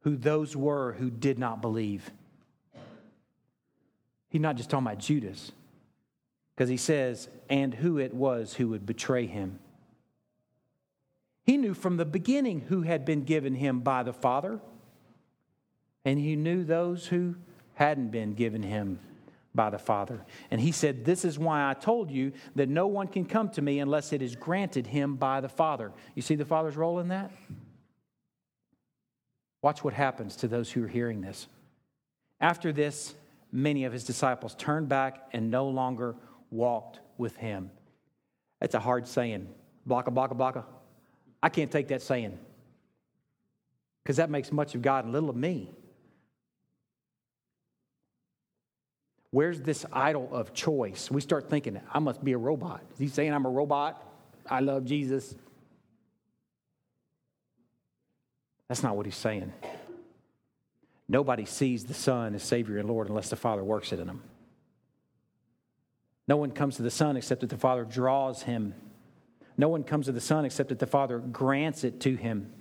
[0.00, 2.10] who those were who did not believe.
[4.28, 5.52] He's not just talking about Judas,
[6.62, 9.58] because he says, and who it was who would betray him.
[11.44, 14.60] He knew from the beginning who had been given him by the Father,
[16.04, 17.34] and he knew those who
[17.74, 19.00] hadn't been given him
[19.52, 20.24] by the Father.
[20.52, 23.60] And he said, This is why I told you that no one can come to
[23.60, 25.90] me unless it is granted him by the Father.
[26.14, 27.32] You see the Father's role in that?
[29.62, 31.48] Watch what happens to those who are hearing this.
[32.40, 33.16] After this,
[33.50, 36.14] many of his disciples turned back and no longer
[36.52, 37.70] walked with him.
[38.60, 39.48] That's a hard saying.
[39.88, 40.64] Blocka, blocka, blocka.
[41.42, 42.38] I can't take that saying
[44.02, 45.70] because that makes much of God and little of me.
[49.30, 51.10] Where's this idol of choice?
[51.10, 52.82] We start thinking, I must be a robot.
[52.92, 54.02] Is he saying I'm a robot?
[54.48, 55.34] I love Jesus.
[58.68, 59.52] That's not what he's saying.
[61.08, 64.22] Nobody sees the Son as Savior and Lord unless the Father works it in them.
[66.28, 68.74] No one comes to the Son except that the Father draws him.
[69.56, 72.52] No one comes to the Son except that the Father grants it to him.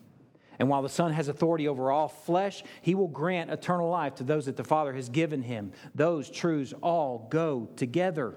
[0.60, 4.24] And while the Son has authority over all flesh, he will grant eternal life to
[4.24, 5.72] those that the Father has given him.
[5.96, 8.36] Those truths all go together,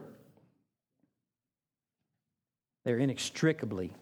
[2.84, 3.92] they're inextricably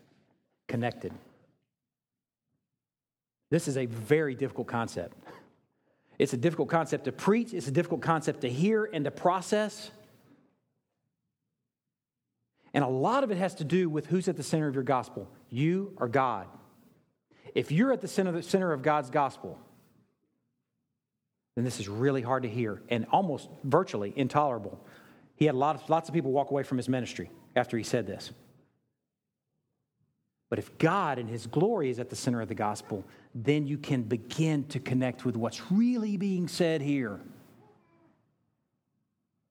[0.68, 1.12] connected.
[3.51, 5.16] This is a very difficult concept.
[6.18, 9.91] It's a difficult concept to preach, it's a difficult concept to hear and to process.
[12.75, 14.85] And a lot of it has to do with who's at the center of your
[14.85, 16.47] gospel you or God.
[17.55, 19.59] If you're at the center, of God's gospel,
[21.55, 24.83] then this is really hard to hear and almost virtually intolerable.
[25.37, 28.31] He had lots, lots of people walk away from his ministry after he said this.
[30.49, 33.05] But if God and his glory is at the center of the gospel,
[33.35, 37.20] then you can begin to connect with what's really being said here.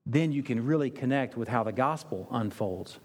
[0.05, 2.99] Then you can really connect with how the gospel unfolds.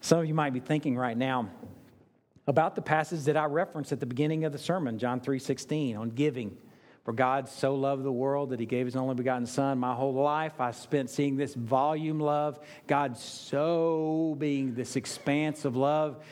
[0.00, 1.50] Some of you might be thinking right now
[2.46, 6.10] about the passage that I referenced at the beginning of the sermon, John 3:16, on
[6.10, 6.56] giving.
[7.04, 9.78] For God so loved the world that he gave his only begotten Son.
[9.78, 12.58] My whole life I spent seeing this volume love,
[12.88, 16.24] God so being this expanse of love.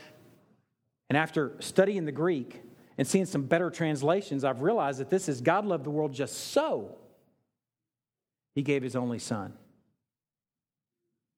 [1.09, 2.61] And after studying the Greek
[2.99, 6.35] and seeing some better translations, I've realized that this is God loved the world just
[6.37, 6.97] so.
[8.57, 9.53] He gave his only Son.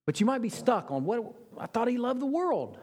[0.07, 2.79] But you might be stuck on what I thought he loved the world.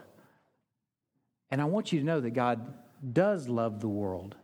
[1.50, 2.74] And I want you to know that God
[3.12, 4.36] does love the world.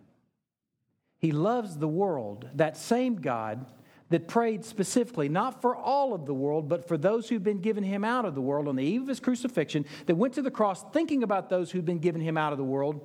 [1.17, 3.65] He loves the world, that same God
[4.09, 7.83] that prayed specifically, not for all of the world, but for those who've been given
[7.83, 10.49] him out of the world on the eve of his crucifixion, that went to the
[10.49, 13.01] cross thinking about those who've been given him out of the world,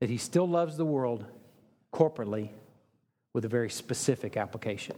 [0.00, 1.24] that he still loves the world
[1.92, 2.50] corporately
[3.32, 4.94] with a very specific application.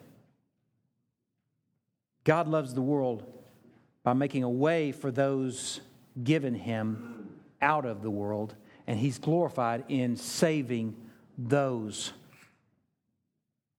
[2.24, 3.24] God loves the world
[4.02, 5.80] by making a way for those
[6.22, 7.30] given him
[7.62, 8.54] out of the world,
[8.86, 10.96] and he's glorified in saving
[11.36, 12.12] those.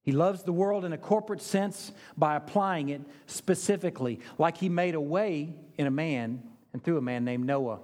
[0.03, 4.95] He loves the world in a corporate sense by applying it specifically, like he made
[4.95, 6.41] a way in a man
[6.73, 7.79] and through a man named Noah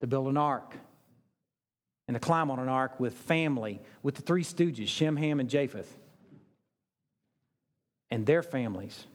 [0.00, 0.74] to build an ark
[2.08, 5.50] and to climb on an ark with family, with the three stooges, Shem, Ham, and
[5.50, 5.92] Japheth,
[8.10, 9.06] and their families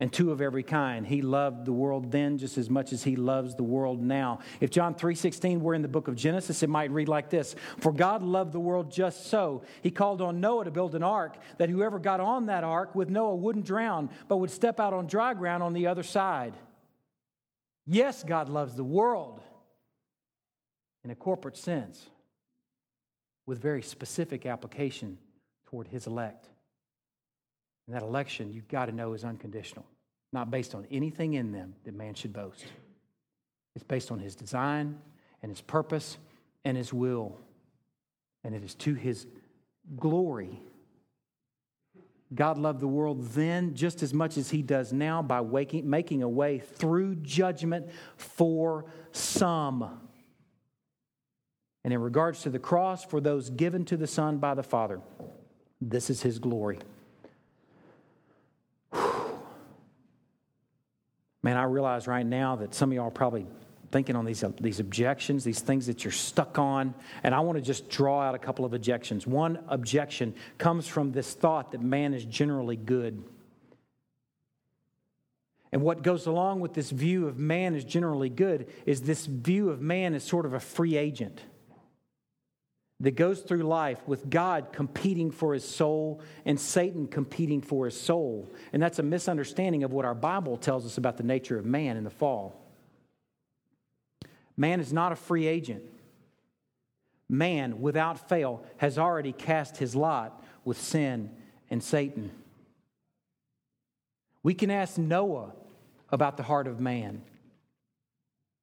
[0.00, 1.06] and two of every kind.
[1.06, 4.40] He loved the world then just as much as he loves the world now.
[4.60, 7.92] If John 3:16 were in the book of Genesis, it might read like this: For
[7.92, 9.62] God loved the world just so.
[9.82, 13.10] He called on Noah to build an ark that whoever got on that ark with
[13.10, 16.54] Noah wouldn't drown, but would step out on dry ground on the other side.
[17.86, 19.40] Yes, God loves the world
[21.04, 22.08] in a corporate sense
[23.46, 25.18] with very specific application
[25.66, 26.49] toward his elect.
[27.90, 29.84] And that election, you've got to know, is unconditional,
[30.32, 32.64] not based on anything in them that man should boast.
[33.74, 34.96] It's based on his design
[35.42, 36.16] and his purpose
[36.64, 37.36] and his will.
[38.44, 39.26] And it is to his
[39.96, 40.60] glory.
[42.32, 46.22] God loved the world then just as much as he does now by waking, making
[46.22, 49.98] a way through judgment for some.
[51.82, 55.00] And in regards to the cross, for those given to the Son by the Father,
[55.80, 56.78] this is his glory.
[61.42, 63.46] Man, I realize right now that some of y'all are probably
[63.90, 66.94] thinking on these, uh, these objections, these things that you're stuck on.
[67.22, 69.26] And I want to just draw out a couple of objections.
[69.26, 73.22] One objection comes from this thought that man is generally good.
[75.72, 79.70] And what goes along with this view of man is generally good is this view
[79.70, 81.40] of man as sort of a free agent
[83.00, 87.98] that goes through life with God competing for his soul and Satan competing for his
[87.98, 88.52] soul.
[88.72, 91.96] And that's a misunderstanding of what our Bible tells us about the nature of man
[91.96, 92.60] in the fall.
[94.56, 95.82] Man is not a free agent.
[97.26, 101.30] Man, without fail, has already cast his lot with sin
[101.70, 102.30] and Satan.
[104.42, 105.52] We can ask Noah
[106.10, 107.22] about the heart of man.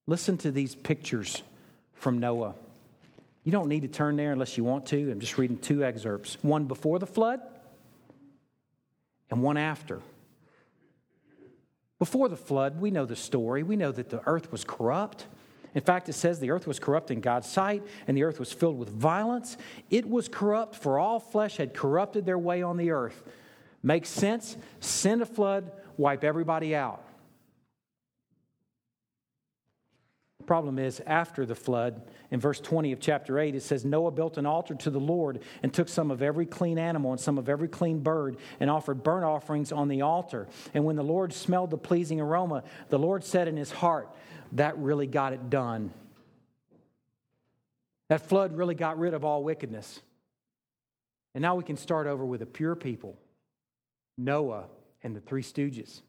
[0.06, 1.42] Listen to these pictures
[1.94, 2.54] from Noah.
[3.48, 5.10] You don't need to turn there unless you want to.
[5.10, 7.40] I'm just reading two excerpts one before the flood
[9.32, 10.02] and one after.
[11.98, 13.64] Before the flood, we know the story.
[13.64, 15.28] We know that the earth was corrupt.
[15.74, 18.52] In fact, it says the earth was corrupt in God's sight, and the earth was
[18.52, 19.56] filled with violence.
[19.90, 23.24] It was corrupt, for all flesh had corrupted their way on the earth.
[23.82, 24.58] Makes sense?
[24.82, 27.02] Send a flood, wipe everybody out.
[30.48, 34.38] Problem is, after the flood, in verse 20 of chapter 8, it says, Noah built
[34.38, 37.50] an altar to the Lord and took some of every clean animal and some of
[37.50, 40.48] every clean bird and offered burnt offerings on the altar.
[40.74, 44.10] And when the Lord smelled the pleasing aroma, the Lord said in his heart,
[44.54, 45.92] That really got it done.
[48.08, 50.02] That flood really got rid of all wickedness.
[51.36, 53.18] And now we can start over with a pure people
[54.18, 54.68] Noah
[55.04, 56.02] and the three stooges.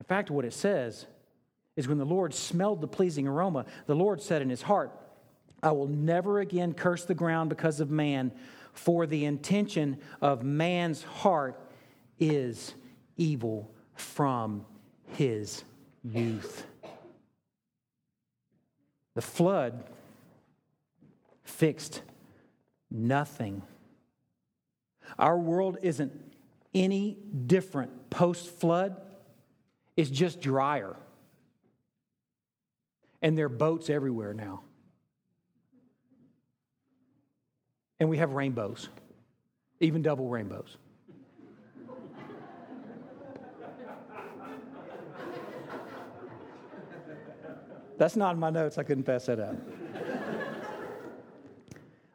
[0.00, 1.04] In fact, what it says
[1.76, 4.92] is when the Lord smelled the pleasing aroma, the Lord said in his heart,
[5.62, 8.32] I will never again curse the ground because of man,
[8.72, 11.58] for the intention of man's heart
[12.18, 12.74] is
[13.16, 14.64] evil from
[15.08, 15.64] his
[16.02, 16.66] youth.
[19.14, 19.84] The flood
[21.44, 22.02] fixed
[22.90, 23.62] nothing.
[25.18, 26.12] Our world isn't
[26.74, 27.16] any
[27.46, 29.00] different post flood,
[29.96, 30.96] it's just drier
[33.24, 34.60] and there are boats everywhere now.
[37.98, 38.90] And we have rainbows,
[39.80, 40.76] even double rainbows.
[47.96, 48.76] That's not in my notes.
[48.76, 49.56] I couldn't pass that up.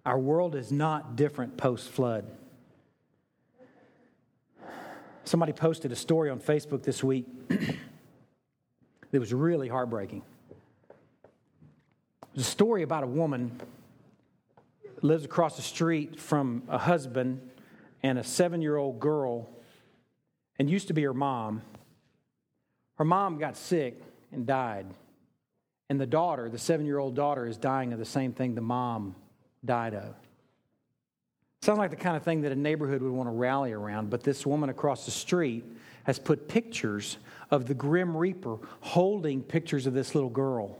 [0.06, 2.30] Our world is not different post flood.
[5.24, 10.22] Somebody posted a story on Facebook this week that was really heartbreaking.
[12.34, 13.60] There's a story about a woman
[15.02, 17.42] lives across the street from a husband
[18.04, 19.50] and a seven year old girl,
[20.58, 21.62] and used to be her mom.
[22.96, 24.02] Her mom got sick
[24.32, 24.86] and died.
[25.90, 28.62] And the daughter, the seven year old daughter, is dying of the same thing the
[28.62, 29.16] mom
[29.66, 30.16] died of.
[31.62, 34.24] Sounds like the kind of thing that a neighborhood would want to rally around, but
[34.24, 35.66] this woman across the street
[36.04, 37.18] has put pictures
[37.52, 40.78] of the Grim Reaper holding pictures of this little girl.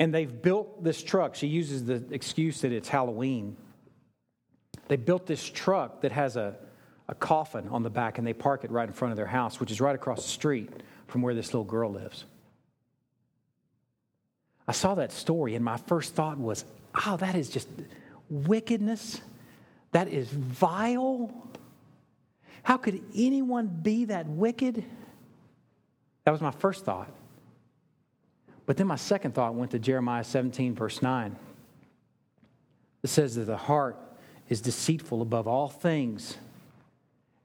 [0.00, 1.34] And they've built this truck.
[1.34, 3.56] She uses the excuse that it's Halloween.
[4.86, 6.56] They built this truck that has a,
[7.08, 9.58] a coffin on the back, and they park it right in front of their house,
[9.60, 10.70] which is right across the street
[11.08, 12.24] from where this little girl lives.
[14.68, 16.64] I saw that story, and my first thought was,
[17.06, 17.68] oh, that is just
[18.28, 19.20] wickedness.
[19.92, 21.32] That is vile.
[22.62, 24.84] How could anyone be that wicked?
[26.24, 27.10] That was my first thought.
[28.68, 31.34] But then my second thought went to Jeremiah 17, verse 9.
[33.02, 33.96] It says that the heart
[34.50, 36.36] is deceitful above all things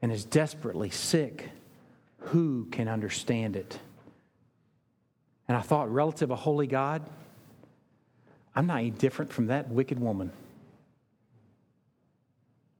[0.01, 1.49] and is desperately sick.
[2.17, 3.79] Who can understand it?
[5.47, 7.01] And I thought, relative a holy God,
[8.53, 10.29] I'm not any different from that wicked woman.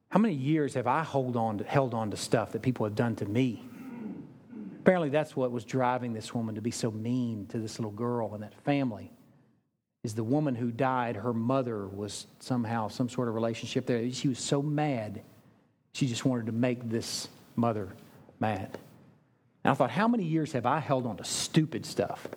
[0.09, 2.95] How many years have I hold on to, held on to stuff that people have
[2.95, 3.63] done to me?
[4.83, 8.33] Apparently, that's what was driving this woman to be so mean to this little girl
[8.33, 9.13] and that family.
[10.03, 14.11] Is the woman who died, her mother was somehow some sort of relationship there.
[14.11, 15.21] She was so mad,
[15.93, 17.95] she just wanted to make this mother
[18.41, 18.77] mad.
[19.63, 22.27] And I thought, how many years have I held on to stupid stuff?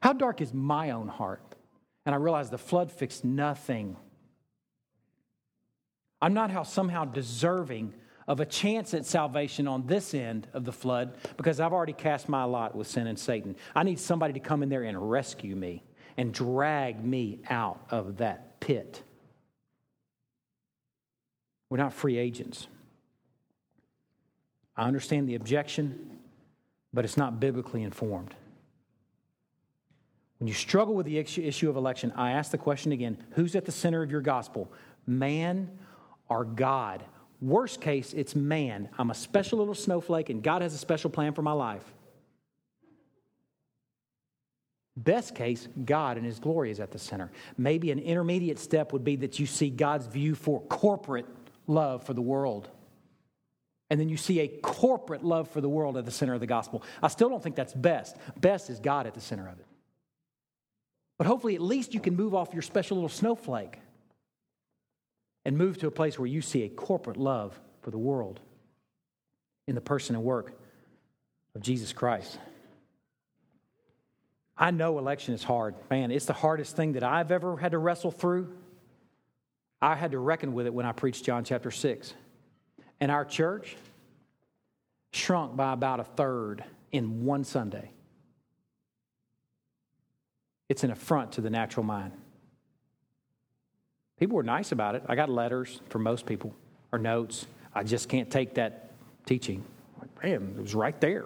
[0.00, 1.42] How dark is my own heart?
[2.06, 3.96] And I realized the flood fixed nothing.
[6.22, 7.94] I'm not how somehow deserving
[8.30, 12.28] of a chance at salvation on this end of the flood because I've already cast
[12.28, 13.56] my lot with sin and Satan.
[13.74, 15.82] I need somebody to come in there and rescue me
[16.16, 19.02] and drag me out of that pit.
[21.70, 22.68] We're not free agents.
[24.76, 26.20] I understand the objection,
[26.94, 28.32] but it's not biblically informed.
[30.38, 33.64] When you struggle with the issue of election, I ask the question again who's at
[33.64, 34.72] the center of your gospel?
[35.04, 35.68] Man
[36.28, 37.02] or God?
[37.40, 38.88] Worst case, it's man.
[38.98, 41.84] I'm a special little snowflake and God has a special plan for my life.
[44.96, 47.30] Best case, God and His glory is at the center.
[47.56, 51.26] Maybe an intermediate step would be that you see God's view for corporate
[51.66, 52.68] love for the world.
[53.88, 56.46] And then you see a corporate love for the world at the center of the
[56.46, 56.82] gospel.
[57.02, 58.16] I still don't think that's best.
[58.38, 59.66] Best is God at the center of it.
[61.16, 63.78] But hopefully, at least you can move off your special little snowflake
[65.44, 68.40] and move to a place where you see a corporate love for the world
[69.66, 70.52] in the person and work
[71.54, 72.38] of Jesus Christ.
[74.56, 75.74] I know election is hard.
[75.88, 78.54] Man, it's the hardest thing that I've ever had to wrestle through.
[79.80, 82.14] I had to reckon with it when I preached John chapter 6.
[83.00, 83.76] And our church
[85.12, 86.62] shrunk by about a third
[86.92, 87.90] in one Sunday.
[90.68, 92.12] It's an affront to the natural mind.
[94.20, 95.02] People were nice about it.
[95.08, 96.54] I got letters from most people
[96.92, 97.46] or notes.
[97.74, 98.92] I just can't take that
[99.24, 99.64] teaching.
[99.98, 101.24] Like, man, it was right there.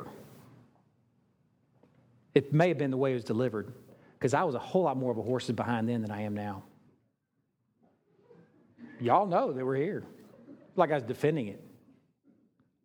[2.35, 3.73] It may have been the way it was delivered,
[4.17, 6.35] because I was a whole lot more of a horse's behind then than I am
[6.35, 6.63] now.
[9.01, 10.05] Y'all know that we're here.
[10.77, 11.63] Like I was defending it.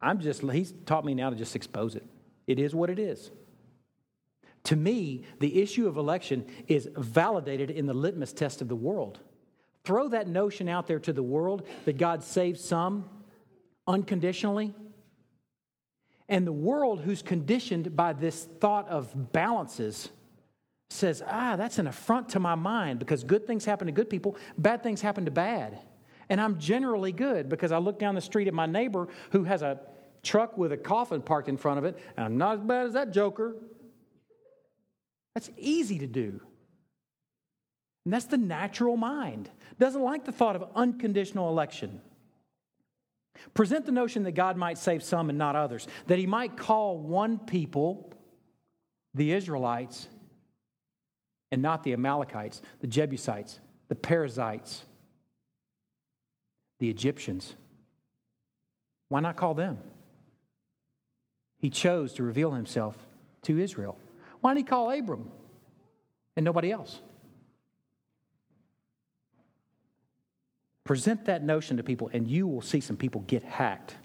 [0.01, 2.05] I'm just, he's taught me now to just expose it.
[2.47, 3.29] It is what it is.
[4.65, 9.19] To me, the issue of election is validated in the litmus test of the world.
[9.85, 13.09] Throw that notion out there to the world that God saves some
[13.87, 14.73] unconditionally.
[16.27, 20.09] And the world, who's conditioned by this thought of balances,
[20.91, 24.37] says, ah, that's an affront to my mind because good things happen to good people,
[24.57, 25.79] bad things happen to bad.
[26.29, 29.61] And I'm generally good because I look down the street at my neighbor who has
[29.61, 29.79] a
[30.21, 32.93] truck with a coffin parked in front of it, and I'm not as bad as
[32.93, 33.55] that joker.
[35.33, 36.41] That's easy to do.
[38.09, 39.51] And that's the natural mind.
[39.77, 42.01] Doesn't like the thought of unconditional election.
[43.53, 46.97] Present the notion that God might save some and not others, that he might call
[46.97, 48.11] one people,
[49.13, 50.07] the Israelites,
[51.51, 54.85] and not the Amalekites, the Jebusites, the Perizzites,
[56.79, 57.53] the Egyptians.
[59.09, 59.77] Why not call them?
[61.59, 62.97] He chose to reveal himself
[63.43, 63.99] to Israel.
[64.41, 65.29] Why didn't he call Abram
[66.35, 67.03] and nobody else?
[70.89, 73.95] Present that notion to people, and you will see some people get hacked.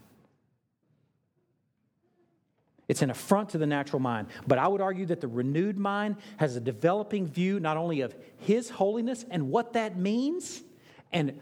[2.88, 4.28] It's an affront to the natural mind.
[4.46, 8.14] But I would argue that the renewed mind has a developing view not only of
[8.36, 10.62] His holiness and what that means,
[11.10, 11.40] and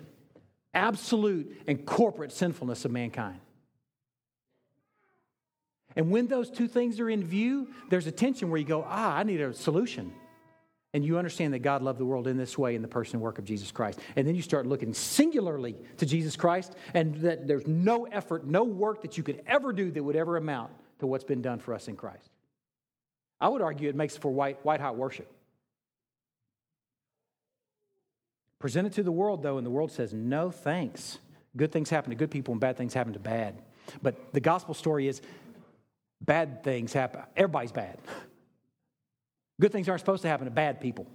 [0.75, 3.41] absolute and corporate sinfulness of mankind.
[5.97, 9.17] And when those two things are in view, there's a tension where you go, ah,
[9.17, 10.13] I need a solution
[10.95, 13.23] and you understand that God loved the world in this way in the person and
[13.23, 13.99] work of Jesus Christ.
[14.15, 18.65] And then you start looking singularly to Jesus Christ, and that there's no effort, no
[18.65, 21.75] work that you could ever do that would ever amount to what's been done for
[21.75, 22.31] us in Christ.
[23.41, 25.31] I would argue it makes for white, white hot worship.
[28.61, 31.19] Present it to the world, though, and the world says, no thanks.
[31.57, 33.61] Good things happen to good people, and bad things happen to bad.
[34.01, 35.21] But the gospel story is
[36.21, 37.23] bad things happen.
[37.37, 37.99] Everybody's bad.
[39.63, 41.07] Good things aren't supposed to happen to bad people.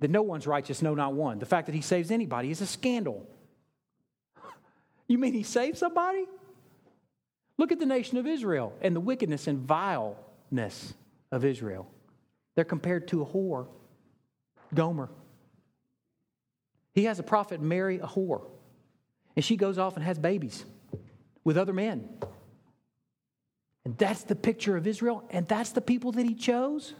[0.00, 1.38] That no one's righteous, no, not one.
[1.38, 3.28] The fact that he saves anybody is a scandal.
[5.08, 6.24] You mean he saved somebody?
[7.58, 10.94] Look at the nation of Israel and the wickedness and vileness
[11.30, 11.86] of Israel.
[12.54, 13.66] They're compared to a whore,
[14.72, 15.10] Gomer.
[16.94, 18.46] He has a prophet marry a whore,
[19.36, 20.64] and she goes off and has babies
[21.44, 22.08] with other men.
[23.84, 26.94] And that's the picture of Israel, and that's the people that he chose.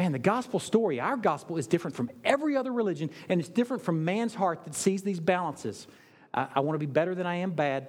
[0.00, 3.82] Man, the gospel story, our gospel is different from every other religion, and it's different
[3.82, 5.86] from man's heart that sees these balances.
[6.32, 7.88] I, I want to be better than I am bad.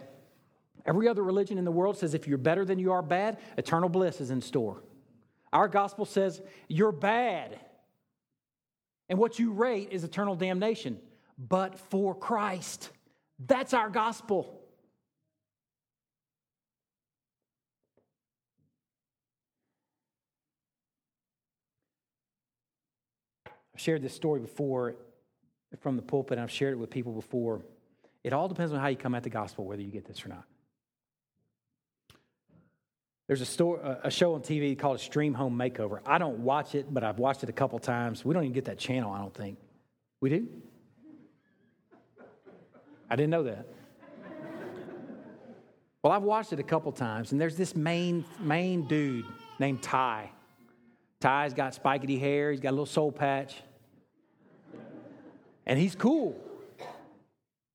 [0.86, 3.88] Every other religion in the world says if you're better than you are bad, eternal
[3.88, 4.84] bliss is in store.
[5.53, 7.57] Our gospel says you're bad,
[9.07, 10.99] and what you rate is eternal damnation,
[11.38, 12.89] but for Christ.
[13.39, 14.61] That's our gospel.
[23.82, 24.94] Shared this story before
[25.80, 27.64] from the pulpit, I've shared it with people before.
[28.24, 30.30] It all depends on how you come at the gospel, whether you get this or
[30.30, 30.44] not.
[33.26, 36.00] There's a, store, a show on TV called Extreme Home Makeover.
[36.06, 38.24] I don't watch it, but I've watched it a couple times.
[38.24, 39.58] We don't even get that channel, I don't think.
[40.20, 40.48] We do?
[43.10, 43.66] I didn't know that.
[46.04, 49.26] Well, I've watched it a couple times, and there's this main, main dude
[49.58, 50.30] named Ty.
[51.20, 53.56] Ty's got spiky hair, he's got a little soul patch.
[55.66, 56.39] And he's cool.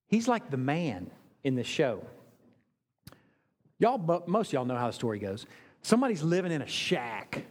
[0.07, 1.09] He's like the man
[1.43, 2.03] in the show.
[3.79, 5.45] Y'all, most of y'all know how the story goes.
[5.81, 7.45] Somebody's living in a shack.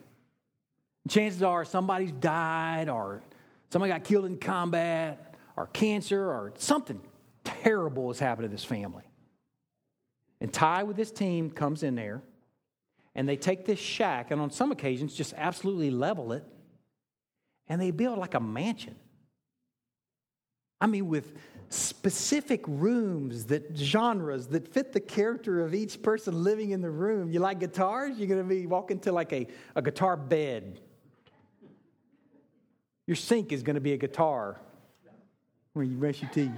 [1.09, 3.23] Chances are somebody's died, or
[3.71, 7.01] somebody got killed in combat, or cancer, or something
[7.45, 9.05] terrible has happened to this family.
[10.41, 12.23] And Ty with his team comes in there,
[13.15, 16.45] and they take this shack, and on some occasions just absolutely level it,
[17.69, 18.97] and they build like a mansion.
[20.81, 21.33] I mean, with
[21.69, 27.31] specific rooms that genres that fit the character of each person living in the room.
[27.31, 28.19] You like guitars?
[28.19, 30.81] You're going to be walking to like a, a guitar bed.
[33.07, 34.61] Your sink is going to be a guitar
[35.73, 36.51] where you brush your teeth.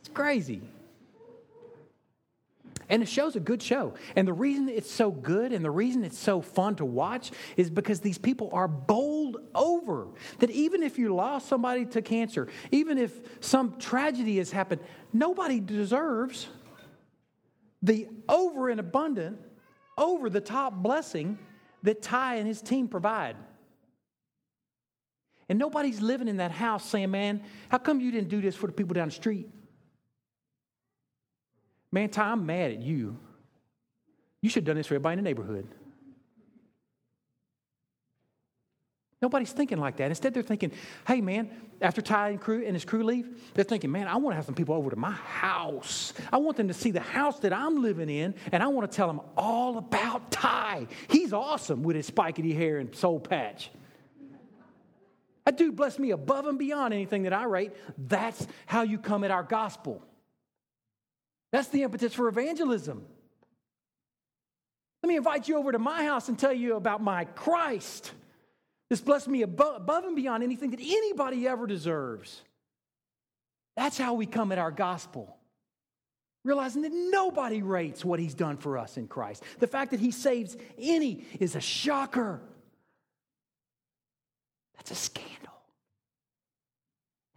[0.00, 0.60] It's crazy.
[2.88, 3.94] And the show's a good show.
[4.16, 7.70] And the reason it's so good and the reason it's so fun to watch is
[7.70, 10.08] because these people are bowled over.
[10.40, 14.80] That even if you lost somebody to cancer, even if some tragedy has happened,
[15.12, 16.48] nobody deserves
[17.82, 19.38] the over and abundant,
[19.98, 21.38] over the top blessing
[21.82, 23.36] that Ty and his team provide.
[25.48, 28.66] And nobody's living in that house saying, Man, how come you didn't do this for
[28.66, 29.48] the people down the street?
[31.92, 33.18] Man, Ty, I'm mad at you.
[34.40, 35.68] You should have done this for everybody in the neighborhood.
[39.20, 40.06] Nobody's thinking like that.
[40.06, 40.72] Instead, they're thinking,
[41.06, 41.48] hey, man,
[41.80, 44.46] after Ty and, crew, and his crew leave, they're thinking, man, I want to have
[44.46, 46.12] some people over to my house.
[46.32, 48.96] I want them to see the house that I'm living in, and I want to
[48.96, 50.88] tell them all about Ty.
[51.08, 53.70] He's awesome with his spikety hair and soul patch.
[55.44, 57.72] That dude blessed me above and beyond anything that I rate.
[57.96, 60.02] That's how you come at our gospel.
[61.52, 63.04] That's the impetus for evangelism.
[65.02, 68.12] Let me invite you over to my house and tell you about my Christ.
[68.88, 72.40] This blessed me above and beyond anything that anybody ever deserves.
[73.76, 75.36] That's how we come at our gospel.
[76.44, 79.42] Realizing that nobody rates what he's done for us in Christ.
[79.60, 82.40] The fact that he saves any is a shocker.
[84.76, 85.54] That's a scandal.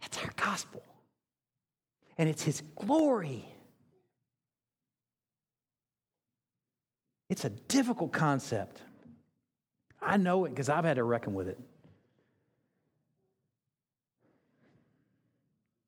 [0.00, 0.82] That's our gospel.
[2.18, 3.44] And it's his glory.
[7.28, 8.80] It's a difficult concept.
[10.00, 11.58] I know it because I've had to reckon with it.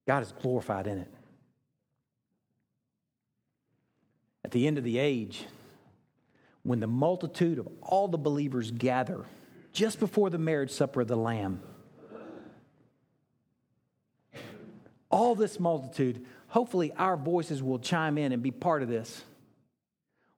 [0.07, 1.13] God is glorified in it.
[4.45, 5.45] At the end of the age,
[6.63, 9.27] when the multitude of all the believers gather
[9.73, 11.61] just before the marriage supper of the Lamb,
[15.11, 19.23] all this multitude, hopefully our voices will chime in and be part of this.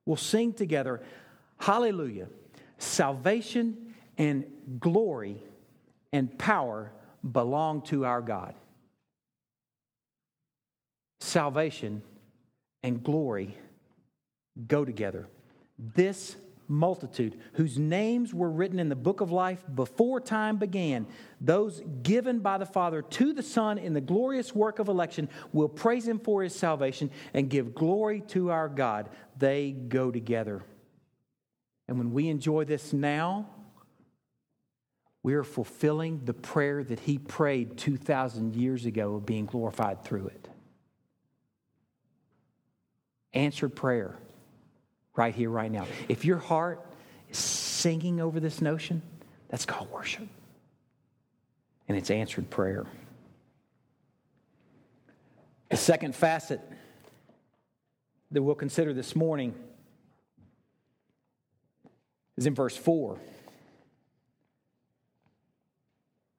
[0.07, 1.03] We'll sing together,
[1.61, 2.28] Hallelujah.
[2.78, 4.44] Salvation and
[4.80, 5.42] glory
[6.12, 6.90] and power
[7.30, 8.55] belong to our God.
[11.20, 12.03] Salvation
[12.82, 13.57] and glory
[14.66, 15.28] go together.
[15.78, 16.34] This
[16.70, 21.06] multitude, whose names were written in the book of life before time began,
[21.40, 25.68] those given by the Father to the Son in the glorious work of election, will
[25.68, 29.10] praise Him for His salvation and give glory to our God.
[29.36, 30.62] They go together.
[31.88, 33.48] And when we enjoy this now,
[35.22, 40.28] we are fulfilling the prayer that he prayed 2,000 years ago of being glorified through
[40.28, 40.48] it.
[43.32, 44.16] Answered prayer
[45.16, 45.86] right here, right now.
[46.08, 46.84] If your heart
[47.28, 49.02] is singing over this notion,
[49.48, 50.28] that's called worship.
[51.88, 52.86] And it's answered prayer.
[55.70, 56.61] The second facet
[58.32, 59.54] that we'll consider this morning
[62.36, 63.18] is in verse 4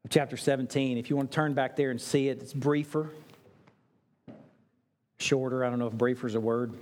[0.04, 0.98] of chapter 17.
[0.98, 3.10] If you want to turn back there and see it, it's briefer,
[5.20, 5.64] shorter.
[5.64, 6.74] I don't know if briefer is a word.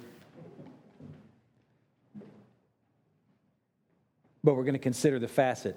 [4.44, 5.76] But we're going to consider the facet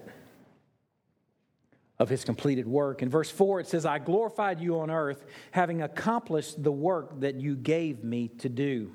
[1.98, 3.02] of his completed work.
[3.02, 7.36] In verse 4, it says, I glorified you on earth, having accomplished the work that
[7.36, 8.92] you gave me to do.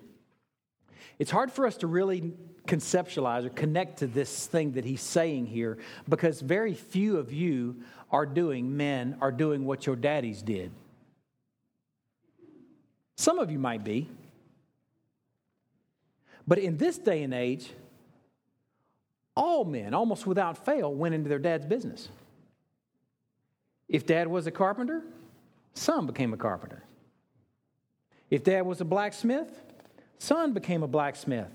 [1.19, 2.33] It's hard for us to really
[2.67, 7.77] conceptualize or connect to this thing that he's saying here because very few of you
[8.11, 10.71] are doing, men, are doing what your daddies did.
[13.15, 14.09] Some of you might be.
[16.45, 17.71] But in this day and age,
[19.37, 22.09] all men, almost without fail, went into their dad's business.
[23.87, 25.03] If dad was a carpenter,
[25.75, 26.83] son became a carpenter.
[28.29, 29.49] If dad was a blacksmith,
[30.17, 31.51] son became a blacksmith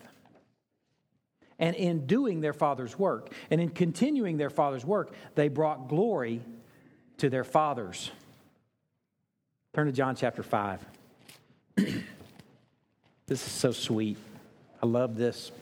[1.62, 6.41] and in doing their father's work and in continuing their father's work, they brought glory
[7.18, 8.11] to their fathers.
[9.72, 10.85] Turn to John chapter 5.
[11.76, 12.03] this
[13.28, 14.16] is so sweet.
[14.83, 15.53] I love this.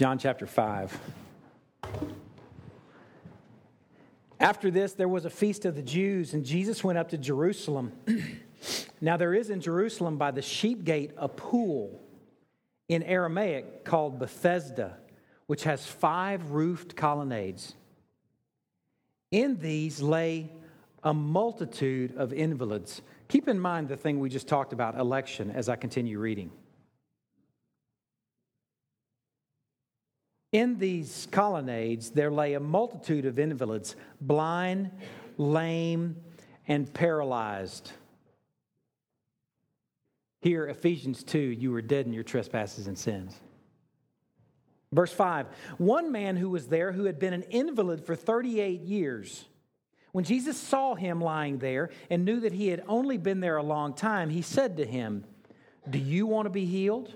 [0.00, 0.98] John chapter 5.
[4.40, 7.92] After this, there was a feast of the Jews, and Jesus went up to Jerusalem.
[9.02, 12.00] now, there is in Jerusalem by the sheep gate a pool
[12.88, 14.96] in Aramaic called Bethesda,
[15.48, 17.74] which has five roofed colonnades.
[19.30, 20.50] In these lay
[21.02, 23.02] a multitude of invalids.
[23.28, 26.52] Keep in mind the thing we just talked about, election, as I continue reading.
[30.52, 34.90] In these colonnades, there lay a multitude of invalids, blind,
[35.38, 36.16] lame,
[36.66, 37.92] and paralyzed.
[40.40, 43.34] Here, Ephesians 2, you were dead in your trespasses and sins.
[44.92, 45.46] Verse 5
[45.78, 49.44] One man who was there who had been an invalid for 38 years
[50.12, 53.62] When Jesus saw him lying there and knew that he had only been there a
[53.62, 55.24] long time, he said to him,
[55.88, 57.14] Do you want to be healed?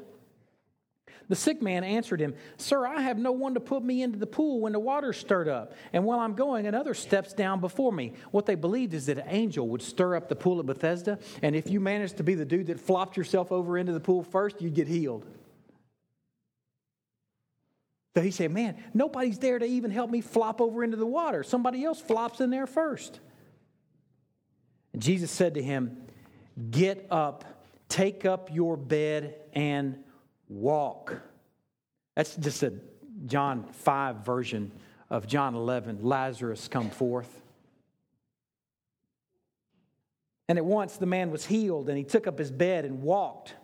[1.28, 4.26] The sick man answered him, Sir, I have no one to put me into the
[4.26, 5.72] pool when the water stirred up.
[5.92, 8.12] And while I'm going, another steps down before me.
[8.30, 11.56] What they believed is that an angel would stir up the pool at Bethesda, and
[11.56, 14.60] if you managed to be the dude that flopped yourself over into the pool first,
[14.60, 15.24] you'd get healed.
[18.14, 21.42] So he said, Man, nobody's there to even help me flop over into the water.
[21.42, 23.18] Somebody else flops in there first.
[24.92, 26.06] And Jesus said to him,
[26.70, 27.44] Get up,
[27.88, 29.98] take up your bed, and
[30.48, 31.20] walk.
[32.16, 32.74] That's just a
[33.26, 34.72] John 5 version
[35.10, 35.98] of John 11.
[36.02, 37.42] Lazarus come forth.
[40.48, 43.54] And at once the man was healed, and he took up his bed and walked.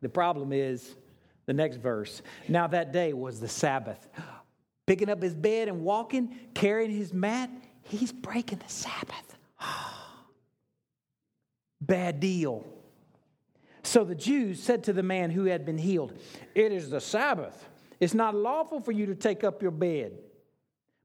[0.00, 0.96] The problem is,
[1.46, 2.22] the next verse.
[2.48, 4.08] Now that day was the Sabbath.
[4.86, 7.50] Picking up his bed and walking, carrying his mat,
[7.82, 9.36] he's breaking the Sabbath.
[11.80, 12.64] Bad deal.
[13.82, 16.12] So the Jews said to the man who had been healed,
[16.54, 17.68] It is the Sabbath.
[18.00, 20.12] It's not lawful for you to take up your bed.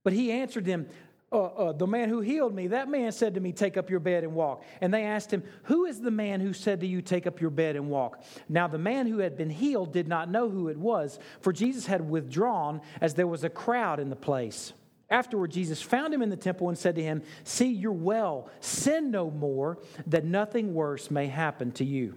[0.03, 0.87] But he answered them,
[1.29, 3.99] uh, uh, the man who healed me, that man said to me, Take up your
[3.99, 4.63] bed and walk.
[4.79, 7.49] And they asked him, Who is the man who said to you, Take up your
[7.49, 8.23] bed and walk?
[8.47, 11.85] Now, the man who had been healed did not know who it was, for Jesus
[11.85, 14.71] had withdrawn as there was a crowd in the place.
[15.09, 18.49] Afterward, Jesus found him in the temple and said to him, See, you're well.
[18.61, 22.15] Sin no more, that nothing worse may happen to you.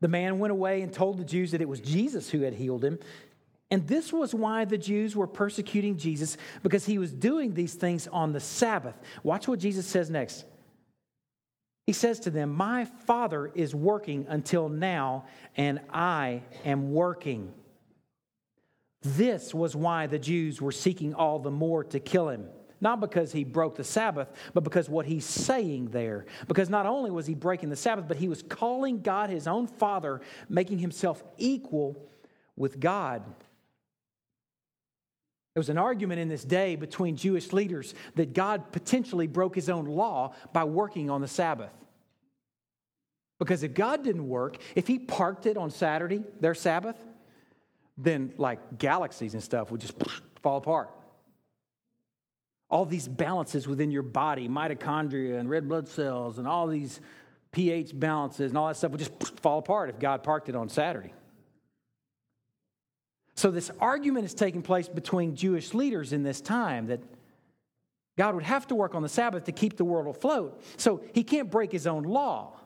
[0.00, 2.84] The man went away and told the Jews that it was Jesus who had healed
[2.84, 2.98] him.
[3.70, 8.06] And this was why the Jews were persecuting Jesus, because he was doing these things
[8.06, 8.94] on the Sabbath.
[9.22, 10.44] Watch what Jesus says next.
[11.86, 15.24] He says to them, My Father is working until now,
[15.56, 17.52] and I am working.
[19.02, 22.48] This was why the Jews were seeking all the more to kill him.
[22.80, 26.26] Not because he broke the Sabbath, but because what he's saying there.
[26.46, 29.66] Because not only was he breaking the Sabbath, but he was calling God his own
[29.66, 31.96] Father, making himself equal
[32.54, 33.22] with God.
[35.54, 39.70] There was an argument in this day between Jewish leaders that God potentially broke his
[39.70, 41.72] own law by working on the Sabbath.
[43.38, 46.96] Because if God didn't work, if he parked it on Saturday, their Sabbath,
[47.96, 49.94] then like galaxies and stuff would just
[50.42, 50.90] fall apart.
[52.68, 57.00] All these balances within your body, mitochondria and red blood cells, and all these
[57.52, 60.68] pH balances and all that stuff would just fall apart if God parked it on
[60.68, 61.12] Saturday.
[63.34, 67.00] So, this argument is taking place between Jewish leaders in this time that
[68.16, 70.62] God would have to work on the Sabbath to keep the world afloat.
[70.78, 72.58] So, he can't break his own law.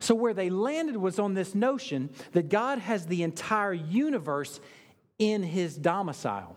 [0.00, 4.60] So, where they landed was on this notion that God has the entire universe
[5.18, 6.56] in his domicile.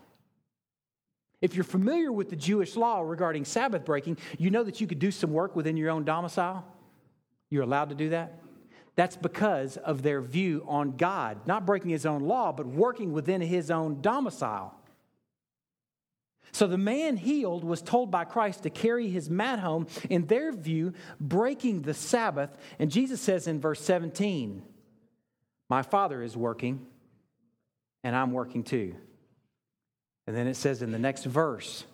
[1.40, 4.98] If you're familiar with the Jewish law regarding Sabbath breaking, you know that you could
[4.98, 6.64] do some work within your own domicile.
[7.50, 8.40] You're allowed to do that.
[8.96, 13.40] That's because of their view on God, not breaking his own law, but working within
[13.40, 14.74] his own domicile.
[16.50, 20.50] So the man healed was told by Christ to carry his mat home, in their
[20.50, 22.56] view, breaking the Sabbath.
[22.80, 24.62] And Jesus says in verse 17,
[25.68, 26.84] My Father is working,
[28.02, 28.96] and I'm working too.
[30.28, 31.84] And then it says in the next verse,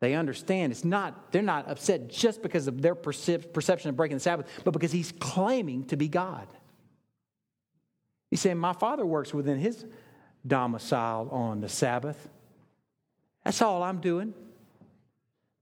[0.00, 4.20] they understand it's not, they're not upset just because of their perception of breaking the
[4.20, 6.46] Sabbath, but because he's claiming to be God.
[8.30, 9.86] He's saying, My father works within his
[10.46, 12.28] domicile on the Sabbath.
[13.42, 14.34] That's all I'm doing.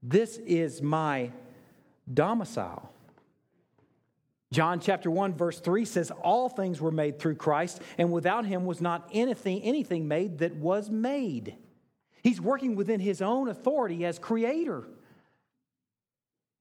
[0.03, 1.31] This is my
[2.13, 2.91] domicile.
[4.51, 8.65] John chapter 1 verse 3 says all things were made through Christ and without him
[8.65, 11.55] was not anything anything made that was made.
[12.25, 14.83] He's working within his own authority as creator.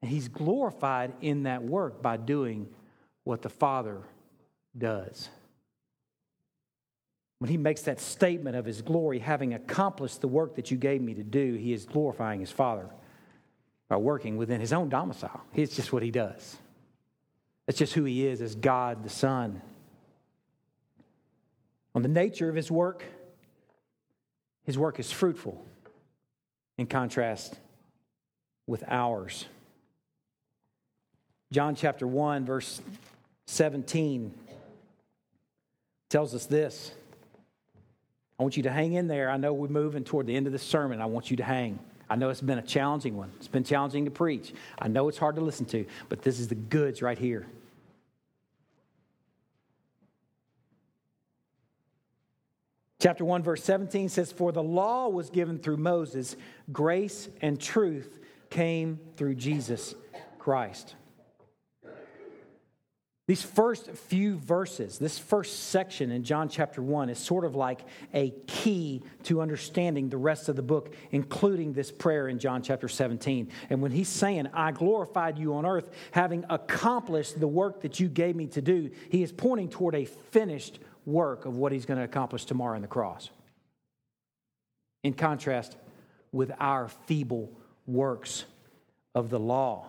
[0.02, 2.68] And he's glorified in that work by doing
[3.22, 4.02] what the Father
[4.76, 5.30] does.
[7.38, 11.00] When he makes that statement of his glory, having accomplished the work that you gave
[11.00, 12.90] me to do, he is glorifying his Father
[13.88, 15.40] by working within his own domicile.
[15.54, 16.58] It's just what he does.
[17.64, 19.62] That's just who he is as God the Son.
[21.94, 23.02] On the nature of his work,
[24.64, 25.64] his work is fruitful
[26.76, 27.54] in contrast
[28.66, 29.46] with ours.
[31.52, 32.80] John chapter 1, verse
[33.46, 34.34] 17
[36.08, 36.90] tells us this.
[38.38, 39.30] I want you to hang in there.
[39.30, 41.00] I know we're moving toward the end of the sermon.
[41.00, 41.78] I want you to hang.
[42.10, 43.32] I know it's been a challenging one.
[43.36, 44.52] It's been challenging to preach.
[44.78, 47.46] I know it's hard to listen to, but this is the goods right here.
[53.05, 56.36] Chapter 1, verse 17 says, For the law was given through Moses,
[56.72, 59.94] grace and truth came through Jesus
[60.38, 60.94] Christ.
[63.26, 67.80] These first few verses, this first section in John chapter 1 is sort of like
[68.14, 72.88] a key to understanding the rest of the book, including this prayer in John chapter
[72.88, 73.50] 17.
[73.68, 78.09] And when he's saying, I glorified you on earth, having accomplished the work that you
[78.09, 81.98] gave me to do, he is pointing toward a finished work of what he's going
[81.98, 83.30] to accomplish tomorrow on the cross.
[85.02, 85.76] In contrast
[86.32, 87.52] with our feeble
[87.86, 88.44] works
[89.14, 89.86] of the law.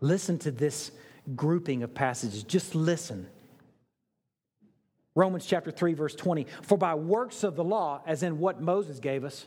[0.00, 0.90] Listen to this
[1.34, 2.42] grouping of passages.
[2.42, 3.26] Just listen.
[5.14, 6.46] Romans chapter 3, verse 20.
[6.62, 9.46] For by works of the law, as in what Moses gave us,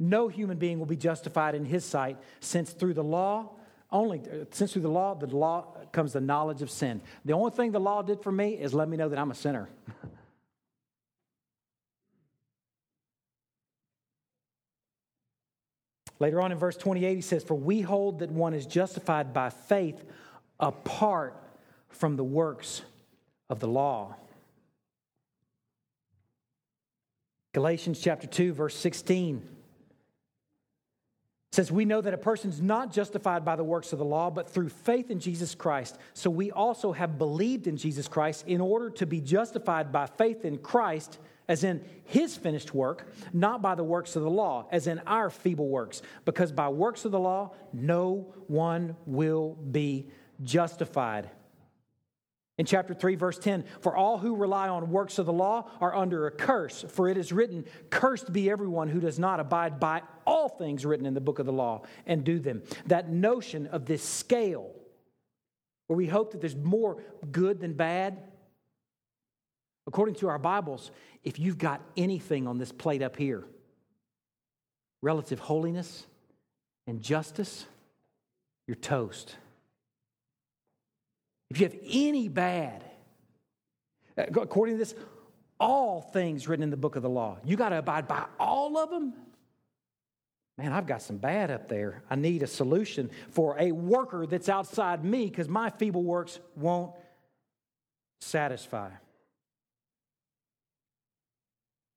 [0.00, 3.50] no human being will be justified in his sight, since through the law,
[3.92, 7.00] only uh, since through the law, the law comes the knowledge of sin.
[7.24, 9.34] The only thing the law did for me is let me know that I'm a
[9.34, 9.68] sinner.
[16.18, 19.50] Later on in verse 28, he says, For we hold that one is justified by
[19.50, 20.04] faith
[20.58, 21.36] apart
[21.88, 22.82] from the works
[23.50, 24.14] of the law.
[27.52, 29.46] Galatians chapter 2, verse 16
[31.52, 34.48] says, We know that a person's not justified by the works of the law, but
[34.48, 35.98] through faith in Jesus Christ.
[36.14, 40.44] So we also have believed in Jesus Christ in order to be justified by faith
[40.44, 44.86] in Christ, as in his finished work, not by the works of the law, as
[44.86, 46.00] in our feeble works.
[46.24, 50.08] Because by works of the law, no one will be
[50.42, 51.30] justified.
[52.58, 55.94] In chapter 3, verse 10, for all who rely on works of the law are
[55.94, 60.02] under a curse, for it is written, Cursed be everyone who does not abide by
[60.26, 62.62] all things written in the book of the law and do them.
[62.86, 64.70] That notion of this scale,
[65.86, 68.18] where we hope that there's more good than bad,
[69.86, 70.90] according to our Bibles,
[71.24, 73.44] if you've got anything on this plate up here,
[75.00, 76.06] relative holiness
[76.86, 77.64] and justice,
[78.66, 79.36] you're toast.
[81.52, 82.82] If you have any bad,
[84.16, 84.94] uh, according to this,
[85.60, 88.78] all things written in the book of the law, you got to abide by all
[88.78, 89.12] of them.
[90.56, 92.04] Man, I've got some bad up there.
[92.08, 96.94] I need a solution for a worker that's outside me because my feeble works won't
[98.22, 98.88] satisfy.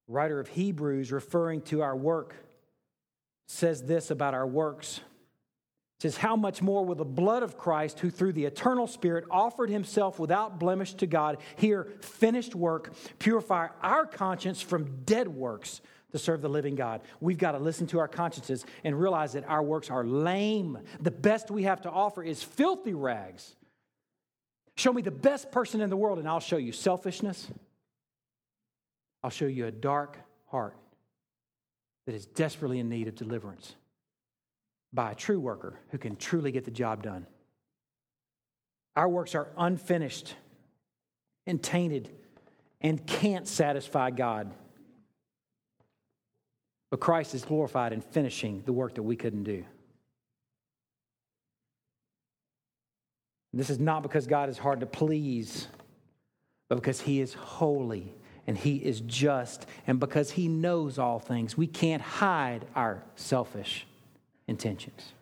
[0.09, 2.35] Writer of Hebrews, referring to our work,
[3.47, 4.99] says this about our works
[5.99, 9.69] says, How much more will the blood of Christ, who through the eternal Spirit offered
[9.69, 15.81] himself without blemish to God, here finished work, purify our conscience from dead works
[16.11, 17.01] to serve the living God?
[17.21, 20.79] We've got to listen to our consciences and realize that our works are lame.
[20.99, 23.55] The best we have to offer is filthy rags.
[24.77, 27.47] Show me the best person in the world, and I'll show you selfishness.
[29.23, 30.17] I'll show you a dark
[30.47, 30.77] heart
[32.05, 33.75] that is desperately in need of deliverance
[34.95, 37.27] by a true worker who can truly get the job done.
[38.95, 40.33] Our works are unfinished
[41.45, 42.09] and tainted
[42.81, 44.51] and can't satisfy God.
[46.91, 49.65] But Christ is glorified in finishing the work that we couldn't do.
[53.51, 55.67] This is not because God is hard to please,
[56.69, 58.13] but because He is holy
[58.47, 61.57] and He is just, and because He knows all things.
[61.57, 63.87] We can't hide our selfish
[64.47, 65.13] intentions.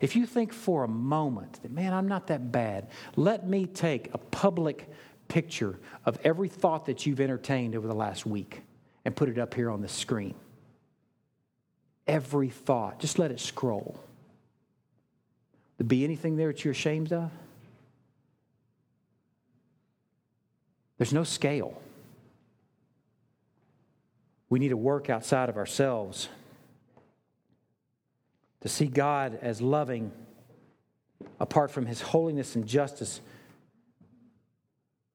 [0.00, 4.12] If you think for a moment that, man, I'm not that bad, let me take
[4.12, 4.90] a public
[5.28, 8.62] picture of every thought that you've entertained over the last week
[9.04, 10.34] and put it up here on the screen.
[12.06, 13.98] Every thought, just let it scroll.
[15.78, 17.30] There be anything there that you're ashamed of?
[20.98, 21.80] There's no scale.
[24.48, 26.28] We need to work outside of ourselves
[28.60, 30.12] to see God as loving
[31.40, 33.20] apart from his holiness and justice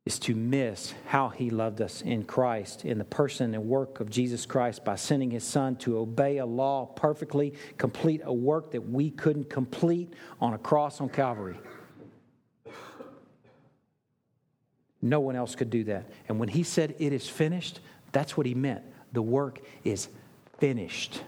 [0.06, 4.10] is to miss how he loved us in Christ, in the person and work of
[4.10, 8.90] Jesus Christ by sending his son to obey a law perfectly, complete a work that
[8.90, 11.60] we couldn't complete on a cross on Calvary.
[15.04, 16.10] No one else could do that.
[16.28, 17.80] And when he said it is finished,
[18.12, 18.84] that's what he meant.
[19.12, 20.08] The work is
[20.60, 21.22] finished,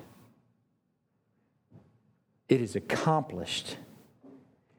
[2.48, 3.78] it is accomplished,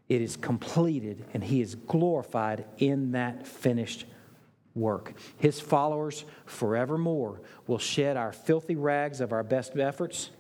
[0.09, 4.07] it is completed, and He is glorified in that finished
[4.75, 5.15] work.
[5.39, 10.31] His followers forevermore will shed our filthy rags of our best efforts,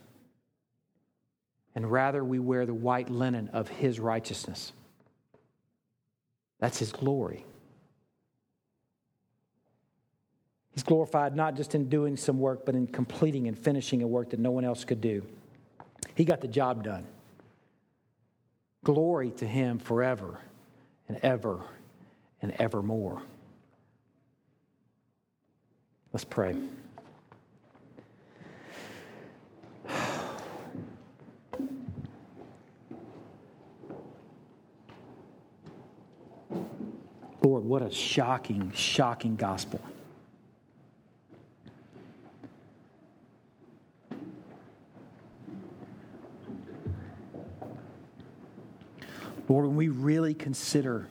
[1.74, 4.72] and rather we wear the white linen of His righteousness.
[6.60, 7.44] That's His glory.
[10.75, 14.31] He's glorified not just in doing some work, but in completing and finishing a work
[14.31, 15.25] that no one else could do.
[16.16, 17.07] He got the job done.
[18.83, 20.41] Glory to him forever
[21.09, 21.61] and ever
[22.43, 23.22] and evermore.
[26.12, 26.57] Let's pray.
[37.43, 39.81] Lord, what a shocking, shocking gospel.
[49.49, 51.09] Lord, when we really consider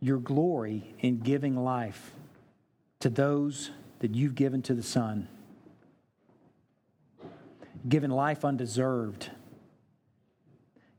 [0.00, 2.12] your glory in giving life
[3.00, 5.28] to those that you've given to the Son,
[7.88, 9.30] giving life undeserved,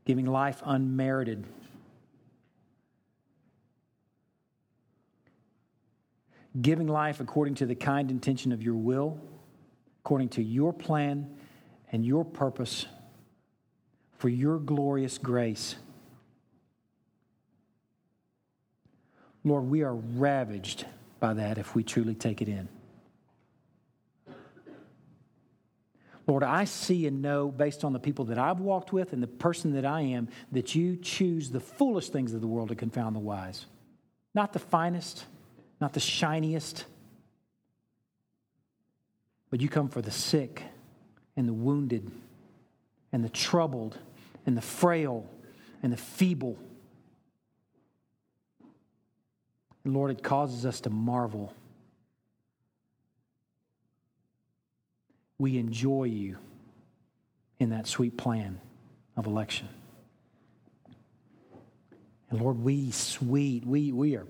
[0.04, 1.44] giving life unmerited.
[6.60, 9.20] Giving life according to the kind intention of your will,
[10.00, 11.32] according to your plan
[11.92, 12.86] and your purpose
[14.20, 15.76] for your glorious grace.
[19.44, 20.84] Lord, we are ravaged
[21.20, 22.68] by that if we truly take it in.
[26.26, 29.26] Lord, I see and know based on the people that I've walked with and the
[29.26, 33.16] person that I am that you choose the foolish things of the world to confound
[33.16, 33.64] the wise.
[34.34, 35.24] Not the finest,
[35.80, 36.84] not the shiniest,
[39.48, 40.62] but you come for the sick
[41.38, 42.10] and the wounded
[43.12, 43.98] and the troubled
[44.46, 45.28] and the frail
[45.82, 46.58] and the feeble.
[49.84, 51.54] And Lord, it causes us to marvel.
[55.38, 56.36] We enjoy you
[57.58, 58.60] in that sweet plan
[59.16, 59.68] of election.
[62.30, 64.26] And Lord, we sweet, we, we are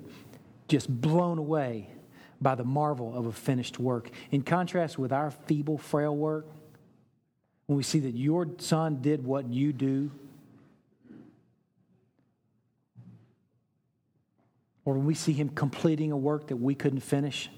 [0.68, 1.90] just blown away
[2.40, 4.10] by the marvel of a finished work.
[4.30, 6.46] In contrast with our feeble, frail work,
[7.70, 10.10] when we see that your son did what you do,
[14.84, 17.48] or when we see him completing a work that we couldn't finish,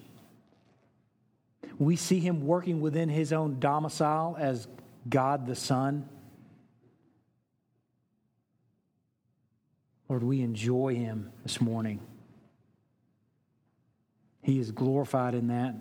[1.78, 4.68] we see him working within his own domicile as
[5.08, 6.06] God the Son.
[10.10, 12.00] Lord, we enjoy him this morning.
[14.42, 15.74] He is glorified in that.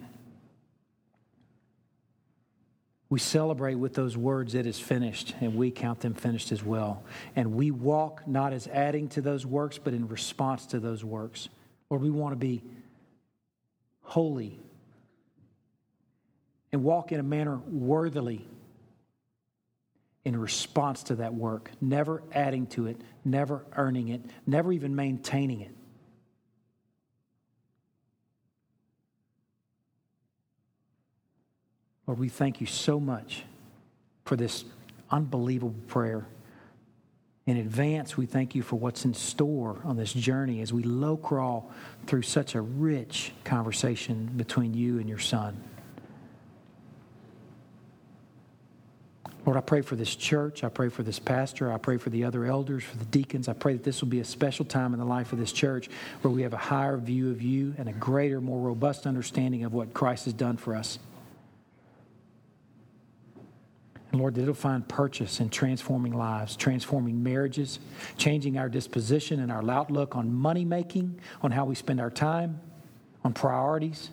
[3.11, 7.03] We celebrate with those words, it is finished, and we count them finished as well.
[7.35, 11.49] And we walk not as adding to those works, but in response to those works.
[11.89, 12.63] Lord, we want to be
[14.01, 14.61] holy
[16.71, 18.47] and walk in a manner worthily
[20.23, 22.95] in response to that work, never adding to it,
[23.25, 25.75] never earning it, never even maintaining it.
[32.11, 33.43] Lord, we thank you so much
[34.25, 34.65] for this
[35.11, 36.25] unbelievable prayer.
[37.45, 41.15] In advance, we thank you for what's in store on this journey as we low
[41.15, 41.71] crawl
[42.07, 45.63] through such a rich conversation between you and your son.
[49.45, 50.65] Lord, I pray for this church.
[50.65, 51.71] I pray for this pastor.
[51.71, 53.47] I pray for the other elders, for the deacons.
[53.47, 55.89] I pray that this will be a special time in the life of this church
[56.23, 59.71] where we have a higher view of you and a greater, more robust understanding of
[59.71, 60.99] what Christ has done for us.
[64.19, 67.79] Lord, that it'll find purchase in transforming lives, transforming marriages,
[68.17, 72.59] changing our disposition and our outlook on money making, on how we spend our time,
[73.23, 74.09] on priorities.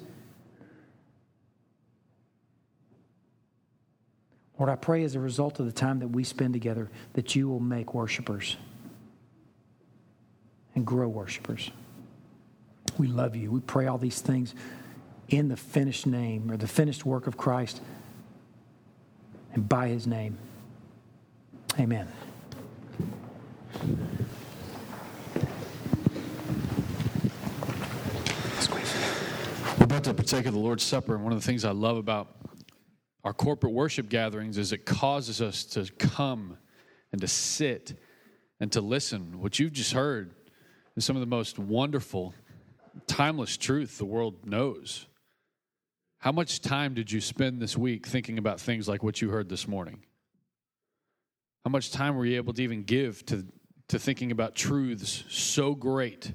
[4.58, 7.48] Lord, I pray as a result of the time that we spend together that you
[7.48, 8.56] will make worshipers
[10.74, 11.70] and grow worshipers.
[12.98, 13.50] We love you.
[13.50, 14.54] We pray all these things
[15.28, 17.80] in the finished name or the finished work of Christ
[19.54, 20.38] and by his name.
[21.78, 22.08] Amen.
[29.78, 31.96] We're about to partake of the Lord's Supper, and one of the things I love
[31.96, 32.34] about
[33.24, 36.56] our corporate worship gatherings is it causes us to come
[37.12, 37.94] and to sit
[38.60, 39.40] and to listen.
[39.40, 40.34] What you've just heard
[40.96, 42.34] is some of the most wonderful,
[43.06, 45.07] timeless truth the world knows.
[46.18, 49.48] How much time did you spend this week thinking about things like what you heard
[49.48, 50.02] this morning?
[51.64, 53.46] How much time were you able to even give to,
[53.88, 56.32] to thinking about truths so great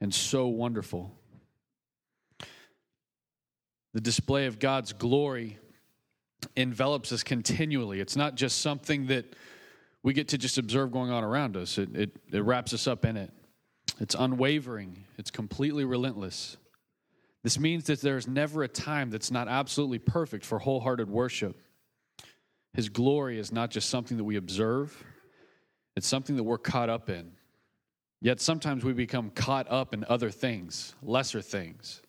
[0.00, 1.16] and so wonderful?
[3.94, 5.58] The display of God's glory
[6.56, 8.00] envelops us continually.
[8.00, 9.36] It's not just something that
[10.02, 13.06] we get to just observe going on around us, it, it, it wraps us up
[13.06, 13.30] in it.
[14.00, 16.58] it's unwavering, it's completely relentless.
[17.44, 21.60] This means that there's never a time that's not absolutely perfect for wholehearted worship.
[22.72, 25.04] His glory is not just something that we observe,
[25.94, 27.32] it's something that we're caught up in.
[28.20, 32.00] Yet sometimes we become caught up in other things, lesser things.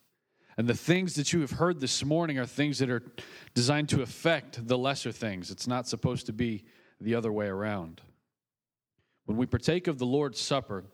[0.56, 3.02] And the things that you have heard this morning are things that are
[3.54, 5.50] designed to affect the lesser things.
[5.50, 6.64] It's not supposed to be
[6.98, 8.00] the other way around.
[9.26, 10.84] When we partake of the Lord's Supper,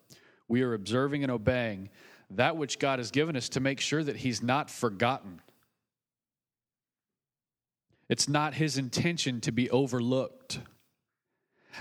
[0.48, 1.90] we are observing and obeying
[2.36, 5.40] that which God has given us to make sure that He's not forgotten.
[8.08, 10.60] It's not His intention to be overlooked.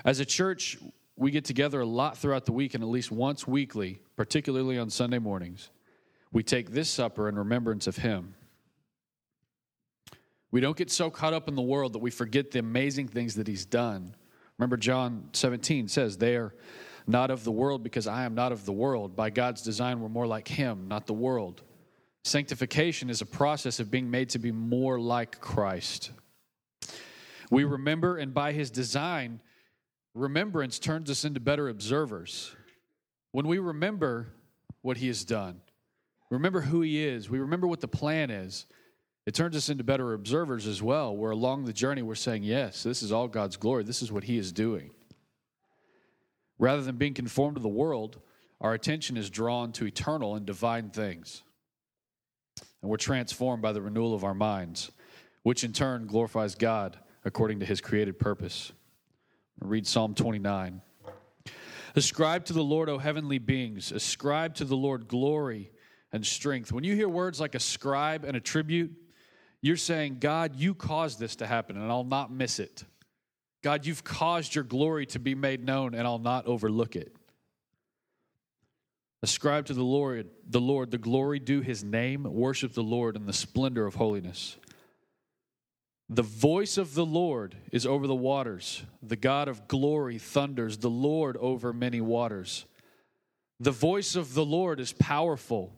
[0.05, 0.77] As a church,
[1.15, 4.89] we get together a lot throughout the week and at least once weekly, particularly on
[4.89, 5.69] Sunday mornings.
[6.31, 8.35] We take this supper in remembrance of Him.
[10.49, 13.35] We don't get so caught up in the world that we forget the amazing things
[13.35, 14.15] that He's done.
[14.57, 16.53] Remember, John 17 says, They are
[17.11, 19.15] not of the world because I am not of the world.
[19.15, 21.61] By God's design, we're more like Him, not the world.
[22.23, 26.11] Sanctification is a process of being made to be more like Christ.
[27.49, 29.41] We remember, and by His design,
[30.13, 32.55] remembrance turns us into better observers.
[33.31, 34.33] When we remember
[34.81, 35.61] what He has done,
[36.29, 38.65] remember who He is, we remember what the plan is,
[39.25, 42.83] it turns us into better observers as well, where along the journey we're saying, Yes,
[42.83, 44.91] this is all God's glory, this is what He is doing.
[46.61, 48.19] Rather than being conformed to the world,
[48.61, 51.41] our attention is drawn to eternal and divine things.
[52.81, 54.91] And we're transformed by the renewal of our minds,
[55.41, 58.71] which in turn glorifies God according to his created purpose.
[59.59, 60.83] Read Psalm 29.
[61.95, 65.71] Ascribe to the Lord, O heavenly beings, ascribe to the Lord glory
[66.13, 66.71] and strength.
[66.71, 68.91] When you hear words like ascribe and attribute,
[69.63, 72.83] you're saying, God, you caused this to happen, and I'll not miss it.
[73.61, 77.15] God, you've caused your glory to be made known, and I'll not overlook it.
[79.23, 83.27] Ascribe to the Lord, the Lord, the glory due his name, worship the Lord in
[83.27, 84.57] the splendor of holiness.
[86.09, 88.83] The voice of the Lord is over the waters.
[89.01, 92.65] The God of glory thunders, the Lord over many waters.
[93.59, 95.71] The voice of the Lord is powerful.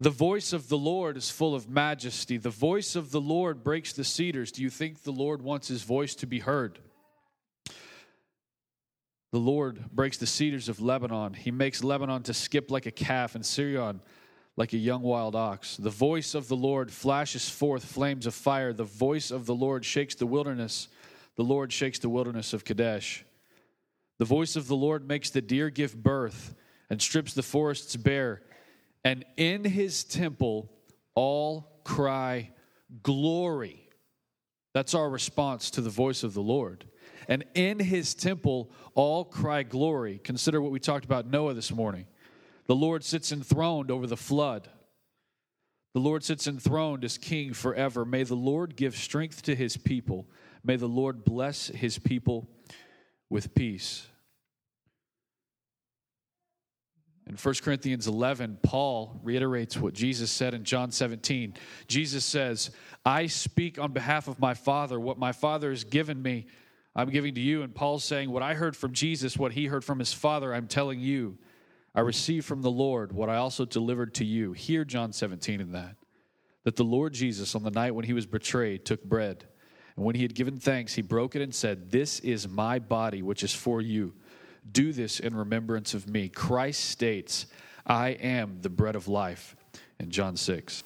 [0.00, 2.38] The voice of the Lord is full of majesty.
[2.38, 4.50] The voice of the Lord breaks the cedars.
[4.50, 6.80] Do you think the Lord wants his voice to be heard?
[9.36, 11.34] The Lord breaks the cedars of Lebanon.
[11.34, 14.00] He makes Lebanon to skip like a calf and Sirion
[14.56, 15.76] like a young wild ox.
[15.76, 18.72] The voice of the Lord flashes forth flames of fire.
[18.72, 20.88] The voice of the Lord shakes the wilderness.
[21.34, 23.26] The Lord shakes the wilderness of Kadesh.
[24.16, 26.54] The voice of the Lord makes the deer give birth
[26.88, 28.40] and strips the forests bare.
[29.04, 30.72] And in his temple,
[31.14, 32.52] all cry,
[33.02, 33.90] Glory.
[34.72, 36.86] That's our response to the voice of the Lord.
[37.28, 40.20] And in his temple, all cry glory.
[40.22, 42.06] Consider what we talked about Noah this morning.
[42.66, 44.68] The Lord sits enthroned over the flood.
[45.94, 48.04] The Lord sits enthroned as king forever.
[48.04, 50.26] May the Lord give strength to his people.
[50.62, 52.48] May the Lord bless his people
[53.30, 54.06] with peace.
[57.28, 61.54] In 1 Corinthians 11, Paul reiterates what Jesus said in John 17.
[61.88, 62.70] Jesus says,
[63.04, 65.00] I speak on behalf of my Father.
[65.00, 66.46] What my Father has given me,
[66.96, 67.62] I'm giving to you.
[67.62, 70.66] And Paul's saying, What I heard from Jesus, what he heard from his Father, I'm
[70.66, 71.38] telling you.
[71.94, 74.52] I received from the Lord what I also delivered to you.
[74.52, 75.96] Hear John 17 in that.
[76.64, 79.44] That the Lord Jesus, on the night when he was betrayed, took bread.
[79.94, 83.22] And when he had given thanks, he broke it and said, This is my body,
[83.22, 84.14] which is for you.
[84.70, 86.28] Do this in remembrance of me.
[86.28, 87.46] Christ states,
[87.86, 89.54] I am the bread of life
[90.00, 90.82] in John 6.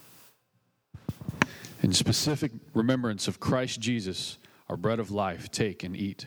[1.83, 4.37] In specific remembrance of Christ Jesus,
[4.71, 6.27] our bread of life, take and eat.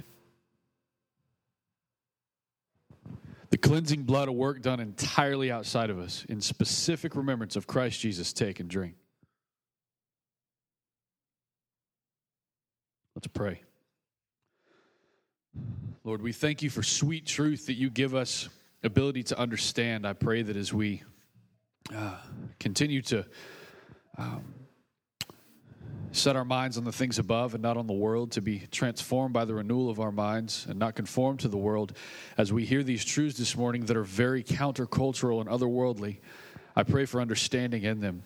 [3.52, 8.02] The cleansing blood, a work done entirely outside of us, in specific remembrance of Christ
[8.02, 8.96] Jesus, take and drink.
[13.16, 13.62] Let's pray.
[16.04, 18.50] Lord, we thank you for sweet truth that you give us
[18.84, 20.06] ability to understand.
[20.06, 21.02] I pray that as we
[21.96, 22.18] uh,
[22.60, 23.26] continue to
[24.18, 24.44] um,
[26.14, 29.34] set our minds on the things above and not on the world, to be transformed
[29.34, 31.94] by the renewal of our minds and not conform to the world.
[32.38, 36.20] As we hear these truths this morning that are very countercultural and otherworldly,
[36.76, 38.24] I pray for understanding in them.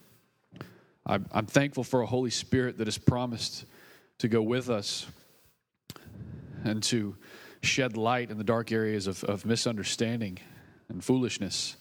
[1.05, 3.65] I'm, I'm thankful for a Holy Spirit that has promised
[4.19, 5.07] to go with us
[6.63, 7.15] and to
[7.61, 10.39] shed light in the dark areas of, of misunderstanding
[10.89, 11.77] and foolishness.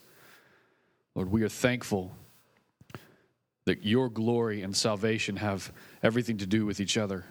[1.15, 2.15] Lord, we are thankful
[3.65, 5.73] that your glory and salvation have
[6.07, 7.25] everything to do with each other.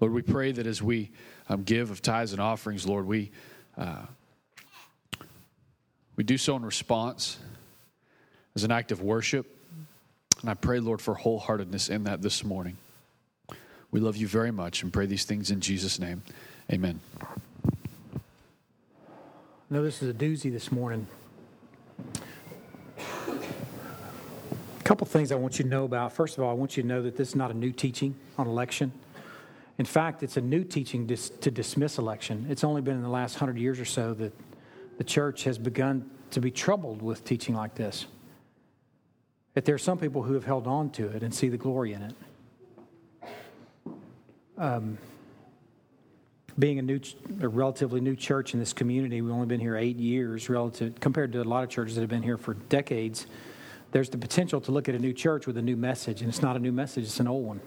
[0.00, 1.10] Lord, we pray that as we
[1.48, 3.30] um, give of tithes and offerings, Lord, we
[3.76, 4.06] Uh,
[6.16, 7.38] we do so in response
[8.54, 9.46] as an act of worship.
[10.42, 12.76] And I pray, Lord, for wholeheartedness in that this morning.
[13.90, 16.22] We love you very much and pray these things in Jesus' name.
[16.70, 17.00] Amen.
[17.20, 17.26] I
[19.70, 21.08] know this is a doozy this morning.
[24.84, 26.12] Couple things I want you to know about.
[26.12, 28.14] First of all, I want you to know that this is not a new teaching
[28.36, 28.92] on election.
[29.78, 32.46] In fact, it's a new teaching to dismiss election.
[32.50, 34.32] It's only been in the last hundred years or so that
[34.98, 38.06] the church has begun to be troubled with teaching like this.
[39.54, 41.94] That there are some people who have held on to it and see the glory
[41.94, 42.14] in it.
[44.58, 44.98] Um,
[46.58, 47.00] being a new,
[47.40, 51.32] a relatively new church in this community, we've only been here eight years relative compared
[51.32, 53.26] to a lot of churches that have been here for decades.
[53.94, 56.42] There's the potential to look at a new church with a new message, and it's
[56.42, 57.60] not a new message; it's an old one.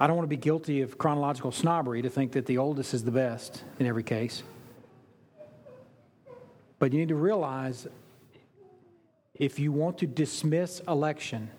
[0.00, 3.04] I don't want to be guilty of chronological snobbery to think that the oldest is
[3.04, 4.42] the best in every case.
[6.78, 7.86] But you need to realize
[9.34, 11.50] if you want to dismiss election,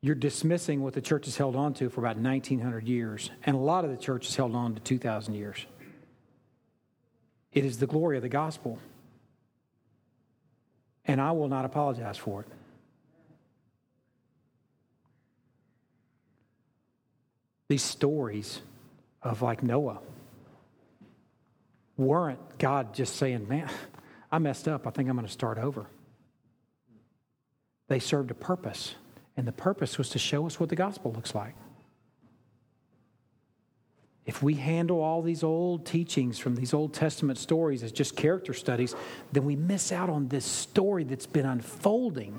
[0.00, 3.58] you're dismissing what the church has held on to for about 1900 years, and a
[3.58, 5.66] lot of the church has held on to 2,000 years.
[7.52, 8.78] It is the glory of the gospel,
[11.04, 12.48] and I will not apologize for it.
[17.68, 18.60] These stories
[19.22, 20.00] of like Noah
[21.96, 23.70] weren't God just saying, Man,
[24.30, 24.86] I messed up.
[24.86, 25.86] I think I'm going to start over.
[27.88, 28.94] They served a purpose,
[29.36, 31.54] and the purpose was to show us what the gospel looks like.
[34.24, 38.54] If we handle all these old teachings from these Old Testament stories as just character
[38.54, 38.94] studies,
[39.32, 42.38] then we miss out on this story that's been unfolding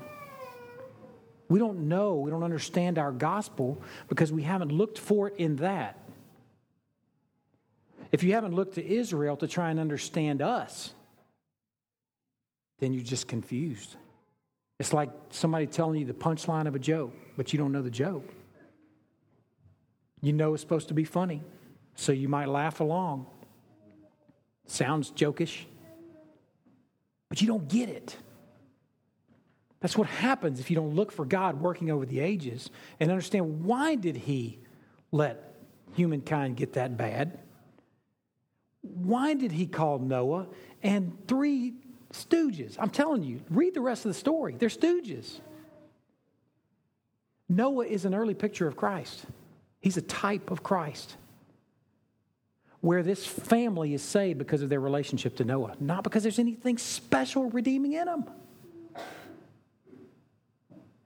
[1.48, 5.56] we don't know, we don't understand our gospel because we haven't looked for it in
[5.56, 5.98] that.
[8.12, 10.94] If you haven't looked to Israel to try and understand us,
[12.78, 13.96] then you're just confused.
[14.78, 17.90] It's like somebody telling you the punchline of a joke, but you don't know the
[17.90, 18.28] joke.
[20.22, 21.42] You know it's supposed to be funny,
[21.94, 23.26] so you might laugh along.
[24.66, 25.64] Sounds jokish,
[27.28, 28.16] but you don't get it.
[29.80, 33.64] That's what happens if you don't look for God working over the ages and understand
[33.64, 34.58] why did he
[35.12, 35.54] let
[35.94, 37.38] humankind get that bad?
[38.80, 40.46] Why did he call Noah
[40.82, 41.74] and three
[42.12, 42.76] stooges?
[42.78, 44.56] I'm telling you, read the rest of the story.
[44.58, 45.40] They're stooges.
[47.48, 49.26] Noah is an early picture of Christ.
[49.80, 51.16] He's a type of Christ.
[52.84, 56.76] Where this family is saved because of their relationship to Noah, not because there's anything
[56.76, 58.24] special redeeming in them.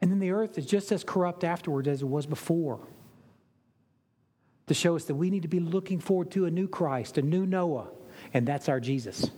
[0.01, 2.81] And then the earth is just as corrupt afterwards as it was before.
[4.67, 7.23] To show us that we need to be looking forward to a new Christ, a
[7.23, 7.87] new Noah,
[8.35, 9.31] and that's our Jesus.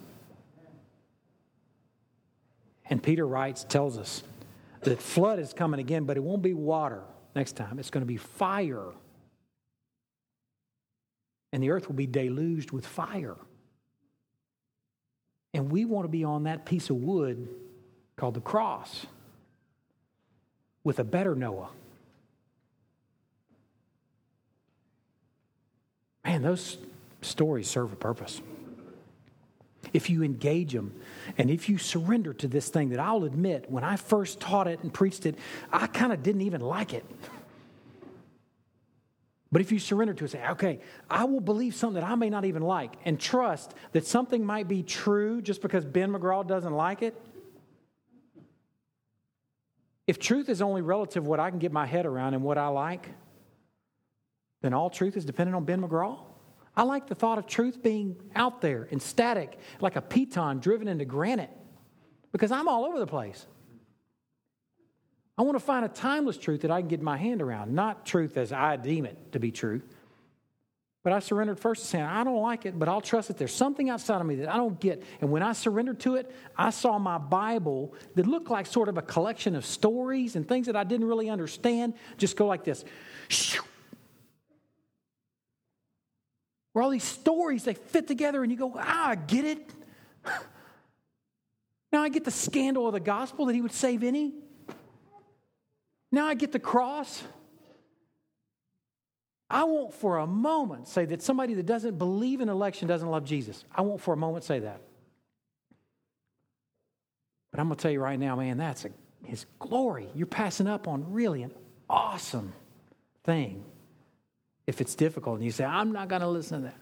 [2.88, 4.22] And Peter writes, tells us
[4.80, 7.02] that flood is coming again, but it won't be water
[7.36, 7.78] next time.
[7.78, 8.86] It's going to be fire.
[11.52, 13.36] And the earth will be deluged with fire.
[15.52, 17.48] And we want to be on that piece of wood
[18.16, 19.06] called the cross
[20.84, 21.70] with a better Noah.
[26.24, 26.78] Man, those
[27.22, 28.40] stories serve a purpose.
[29.92, 30.94] If you engage them
[31.36, 34.80] and if you surrender to this thing that I'll admit, when I first taught it
[34.82, 35.36] and preached it,
[35.72, 37.04] I kind of didn't even like it.
[39.52, 42.30] But if you surrender to it, say, okay, I will believe something that I may
[42.30, 46.72] not even like and trust that something might be true just because Ben McGraw doesn't
[46.72, 47.20] like it,
[50.06, 52.68] if truth is only relative what I can get my head around and what I
[52.68, 53.08] like,
[54.62, 56.18] then all truth is dependent on Ben McGraw.
[56.76, 60.86] I like the thought of truth being out there and static, like a piton driven
[60.86, 61.50] into granite,
[62.32, 63.46] because I'm all over the place.
[65.40, 68.04] I want to find a timeless truth that I can get my hand around, not
[68.04, 69.80] truth as I deem it to be true.
[71.02, 73.54] But I surrendered first to saying, I don't like it, but I'll trust that there's
[73.54, 75.02] something outside of me that I don't get.
[75.22, 78.98] And when I surrendered to it, I saw my Bible that looked like sort of
[78.98, 82.84] a collection of stories and things that I didn't really understand just go like this.
[86.74, 89.70] Where all these stories, they fit together and you go, ah, I get it.
[91.92, 94.32] Now I get the scandal of the gospel that he would save any.
[96.12, 97.22] Now I get the cross.
[99.48, 103.24] I won't for a moment say that somebody that doesn't believe in election doesn't love
[103.24, 103.64] Jesus.
[103.74, 104.80] I won't for a moment say that.
[107.50, 108.90] But I'm going to tell you right now, man, that's a,
[109.24, 110.08] his glory.
[110.14, 111.52] You're passing up on really an
[111.88, 112.52] awesome
[113.24, 113.64] thing
[114.68, 116.78] if it's difficult and you say, I'm not going to listen to that.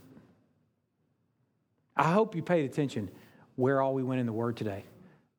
[1.96, 3.10] I hope you paid attention
[3.56, 4.84] where all we went in the Word today.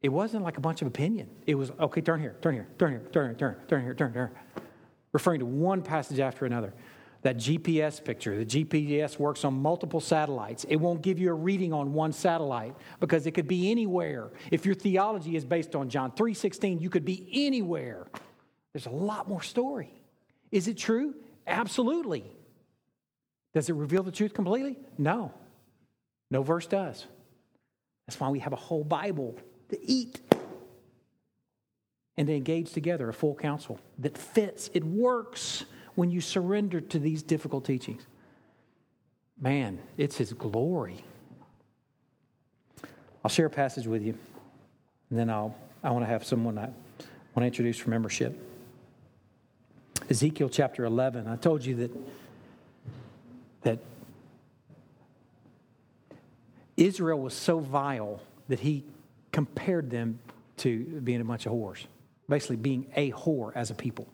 [0.02, 1.30] It wasn't like a bunch of opinion.
[1.46, 4.14] It was, okay, turn here, turn here, turn here, turn here, turn, turn here, turn
[4.14, 4.32] here,
[5.12, 6.74] referring to one passage after another.
[7.22, 10.64] That GPS picture, the GPS works on multiple satellites.
[10.70, 14.30] It won't give you a reading on one satellite because it could be anywhere.
[14.52, 18.08] If your theology is based on John 3:16, you could be anywhere.
[18.72, 19.94] There's a lot more story.
[20.50, 21.14] Is it true?
[21.46, 22.24] Absolutely.
[23.54, 24.78] Does it reveal the truth completely?
[24.98, 25.34] No.
[26.32, 27.06] No verse does.
[28.08, 29.36] That's why we have a whole Bible
[29.70, 30.20] to eat
[32.18, 34.70] and to engage together a full counsel that fits.
[34.74, 35.66] It works
[35.96, 38.06] when you surrender to these difficult teachings.
[39.40, 41.04] Man, it's His glory.
[43.24, 44.18] I'll share a passage with you,
[45.10, 46.70] and then I'll, I want to have someone I
[47.36, 48.38] want to introduce for membership.
[50.10, 51.28] Ezekiel chapter 11.
[51.28, 51.92] I told you that,
[53.62, 53.80] that
[56.76, 58.84] Israel was so vile that he
[59.32, 60.20] compared them
[60.58, 61.86] to being a bunch of whores,
[62.28, 64.08] basically being a whore as a people.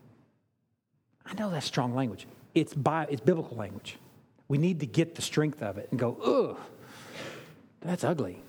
[1.26, 2.28] I know that's strong language.
[2.54, 3.98] It's, by, it's biblical language.
[4.48, 6.58] We need to get the strength of it and go, ugh,
[7.82, 8.42] that's ugly.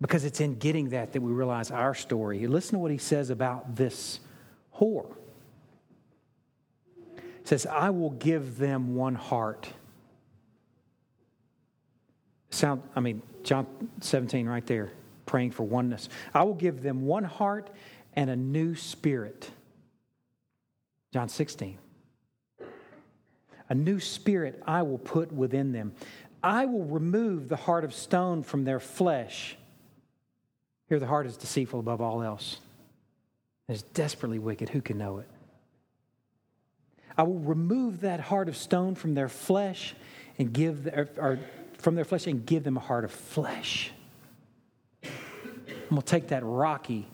[0.00, 2.46] Because it's in getting that that we realize our story.
[2.46, 4.20] Listen to what he says about this
[4.76, 5.14] whore.
[7.44, 9.68] Says, I will give them one heart.
[12.50, 13.66] Sound, I mean, John
[14.00, 14.92] 17 right there,
[15.26, 16.08] praying for oneness.
[16.32, 17.70] I will give them one heart
[18.14, 19.50] and a new spirit.
[21.12, 21.78] John 16.
[23.68, 25.92] A new spirit I will put within them.
[26.42, 29.56] I will remove the heart of stone from their flesh.
[30.88, 32.58] Here, the heart is deceitful above all else.
[33.68, 34.68] It is desperately wicked.
[34.68, 35.28] Who can know it?
[37.16, 39.94] I will remove that heart of stone from their flesh
[40.38, 41.38] and give, the, or
[41.84, 43.92] from their flesh and give them a heart of flesh.
[45.04, 45.10] I'm
[45.90, 47.06] going to take that rocky,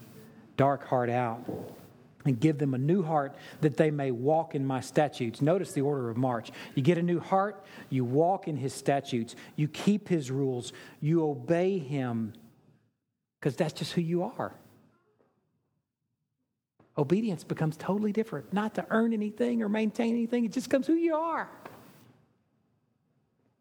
[0.57, 1.45] dark heart out
[2.25, 5.43] and give them a new heart that they may walk in my statutes.
[5.43, 6.53] Notice the order of march.
[6.77, 11.29] You get a new heart, you walk in his statutes, you keep his rules, you
[11.29, 12.33] obey him,
[13.41, 14.55] because that's just who you are.
[16.97, 18.53] Obedience becomes totally different.
[18.53, 21.49] Not to earn anything or maintain anything, it just becomes who you are.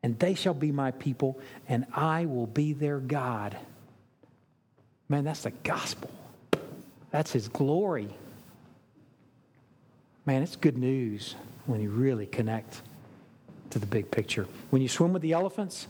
[0.10, 3.56] And they shall be my people, and I will be their God.
[5.08, 6.10] Man, that's the gospel.
[7.12, 8.10] That's his glory.
[10.26, 11.36] Man, it's good news
[11.68, 12.82] when you really connect
[13.70, 14.48] to the big picture.
[14.72, 15.86] When you swim with the elephants,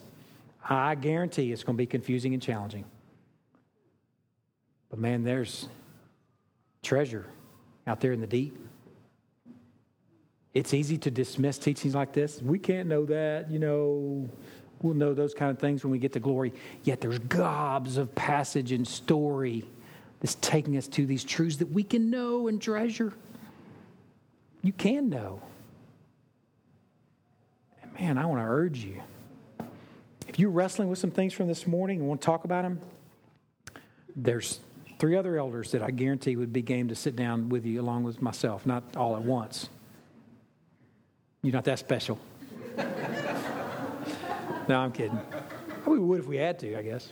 [0.68, 2.84] I guarantee it's going to be confusing and challenging.
[4.90, 5.70] But man, there's
[6.84, 7.26] treasure
[7.88, 8.58] out there in the deep.
[10.54, 12.42] It's easy to dismiss teachings like this.
[12.42, 14.30] We can't know that, you know.
[14.82, 16.54] We'll know those kind of things when we get to glory.
[16.84, 19.66] Yet there's gobs of passage and story
[20.22, 23.14] that's taking us to these truths that we can know and treasure.
[24.62, 25.42] You can know.
[27.82, 29.02] And man, I want to urge you.
[30.28, 32.80] If you're wrestling with some things from this morning and want to talk about them,
[34.16, 34.60] there's
[35.00, 38.04] three other elders that I guarantee would be game to sit down with you along
[38.04, 39.70] with myself, not all at once.
[41.42, 42.20] You're not that special.
[44.68, 45.20] no, I'm kidding.
[45.86, 47.12] We would if we had to, I guess.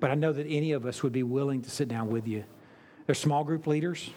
[0.00, 2.44] But I know that any of us would be willing to sit down with you.
[3.06, 4.10] There's small group leaders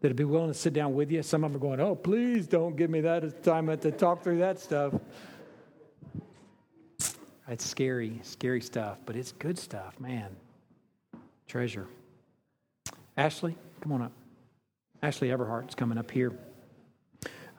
[0.00, 1.22] that'd be willing to sit down with you.
[1.22, 4.38] Some of them are going, oh, please don't give me that assignment to talk through
[4.38, 4.94] that stuff.
[7.48, 10.28] It's scary, scary stuff, but it's good stuff, man.
[11.48, 11.88] Treasure.
[13.16, 14.12] Ashley, come on up.
[15.02, 16.32] Ashley Everhart's coming up here.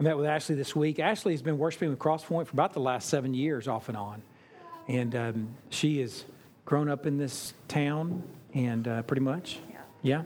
[0.02, 0.98] I met with Ashley this week.
[0.98, 4.24] Ashley has been worshiping with Crosspoint for about the last seven years, off and on.
[4.88, 6.26] And um, she has
[6.66, 8.24] grown up in this town,
[8.56, 9.60] and uh, pretty much.
[9.70, 9.78] Yeah.
[10.02, 10.24] Yeah.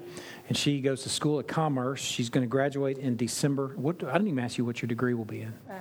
[0.48, 2.00] And she goes to school at Commerce.
[2.00, 3.74] She's going to graduate in December.
[3.76, 5.54] What I didn't even ask you what your degree will be in.
[5.70, 5.74] Uh,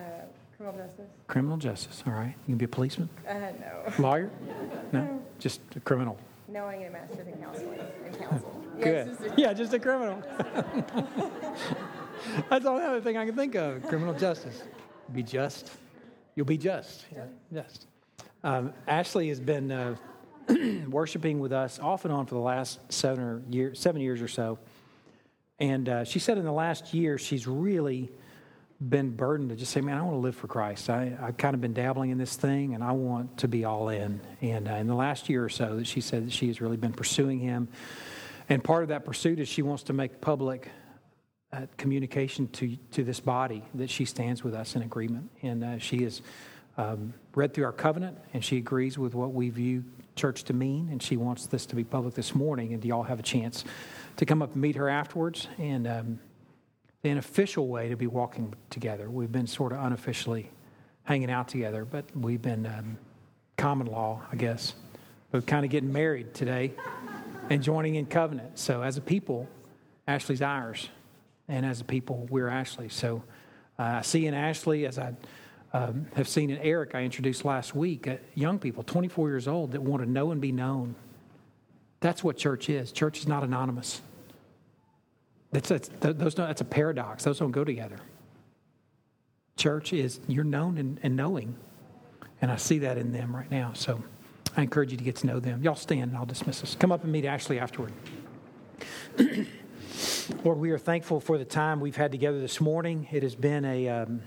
[0.56, 1.10] criminal justice.
[1.28, 2.02] Criminal justice.
[2.04, 2.34] All right.
[2.48, 3.08] You can be a policeman.
[3.28, 3.92] Uh, no.
[4.00, 4.28] Lawyer.
[4.90, 5.22] No.
[5.38, 6.18] Just a criminal.
[6.48, 8.60] No, I get a master's in counseling and counsel.
[8.80, 8.86] Good.
[8.86, 10.20] Yeah, just a, yeah, just a criminal.
[12.50, 13.86] That's the only other thing I can think of.
[13.88, 14.62] Criminal justice.
[15.12, 15.70] Be just.
[16.34, 17.04] You'll be just.
[17.52, 17.86] Just.
[18.42, 19.96] Um, Ashley has been uh,
[20.88, 24.28] worshiping with us off and on for the last seven or year, seven years or
[24.28, 24.58] so.
[25.58, 28.10] And uh, she said in the last year she's really
[28.80, 30.90] been burdened to just say, "Man, I want to live for Christ.
[30.90, 33.88] I, have kind of been dabbling in this thing, and I want to be all
[33.88, 36.60] in." And uh, in the last year or so, that she said that she has
[36.60, 37.68] really been pursuing Him.
[38.48, 40.68] And part of that pursuit is she wants to make public
[41.54, 45.78] uh, communication to to this body that she stands with us in agreement, and uh,
[45.78, 46.22] she has
[46.76, 49.84] um, read through our covenant, and she agrees with what we view
[50.16, 52.72] church to mean, and she wants this to be public this morning.
[52.72, 53.64] And do y'all have a chance
[54.16, 55.48] to come up and meet her afterwards?
[55.58, 56.18] And um,
[57.04, 59.10] an official way to be walking together.
[59.10, 60.50] We've been sort of unofficially
[61.04, 62.98] hanging out together, but we've been um,
[63.56, 64.74] common law, I guess.
[65.30, 66.72] But kind of getting married today
[67.50, 68.58] and joining in covenant.
[68.58, 69.48] So as a people,
[70.06, 70.88] Ashley's ours,
[71.48, 72.88] and as a people, we're Ashley.
[72.88, 73.22] So
[73.78, 75.14] uh, I see in Ashley, as I
[75.72, 79.72] um, have seen in Eric, I introduced last week, uh, young people, 24 years old,
[79.72, 80.94] that want to know and be known.
[82.00, 82.92] That's what church is.
[82.92, 84.00] Church is not anonymous.
[85.52, 87.24] That's, that's, those, that's a paradox.
[87.24, 87.96] Those don't go together.
[89.56, 91.56] Church is you're known and, and knowing.
[92.42, 93.72] And I see that in them right now.
[93.74, 94.02] So
[94.56, 95.62] I encourage you to get to know them.
[95.62, 96.74] Y'all stand and I'll dismiss us.
[96.74, 97.92] Come up and meet Ashley afterward.
[100.44, 103.08] Lord, we are thankful for the time we've had together this morning.
[103.12, 104.22] It has been a, um,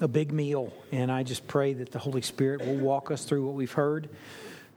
[0.00, 3.46] a big meal, and I just pray that the Holy Spirit will walk us through
[3.46, 4.08] what we've heard,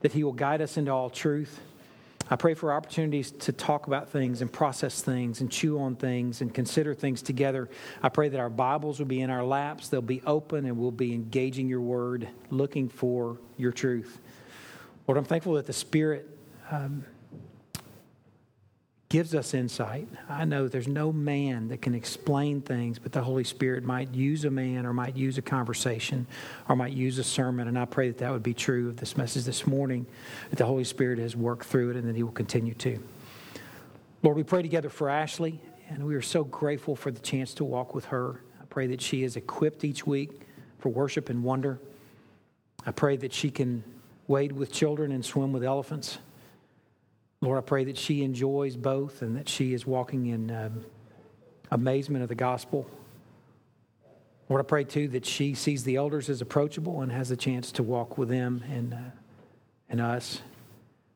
[0.00, 1.60] that He will guide us into all truth,
[2.30, 6.42] I pray for opportunities to talk about things and process things and chew on things
[6.42, 7.70] and consider things together.
[8.02, 10.90] I pray that our Bibles will be in our laps, they'll be open, and we'll
[10.90, 14.20] be engaging your word, looking for your truth.
[15.06, 16.28] Lord, I'm thankful that the Spirit.
[16.70, 17.04] Um,
[19.08, 20.06] gives us insight.
[20.28, 24.44] I know there's no man that can explain things, but the Holy Spirit might use
[24.44, 26.26] a man or might use a conversation
[26.68, 27.68] or might use a sermon.
[27.68, 30.06] And I pray that that would be true of this message this morning,
[30.50, 33.02] that the Holy Spirit has worked through it and that He will continue to.
[34.22, 35.58] Lord, we pray together for Ashley,
[35.88, 38.42] and we are so grateful for the chance to walk with her.
[38.60, 40.42] I pray that she is equipped each week
[40.80, 41.80] for worship and wonder.
[42.84, 43.84] I pray that she can
[44.26, 46.18] wade with children and swim with elephants.
[47.40, 50.84] Lord, I pray that she enjoys both and that she is walking in um,
[51.70, 52.90] amazement of the gospel.
[54.48, 57.70] Lord, I pray too that she sees the elders as approachable and has a chance
[57.72, 59.10] to walk with them and, uh,
[59.88, 60.42] and us.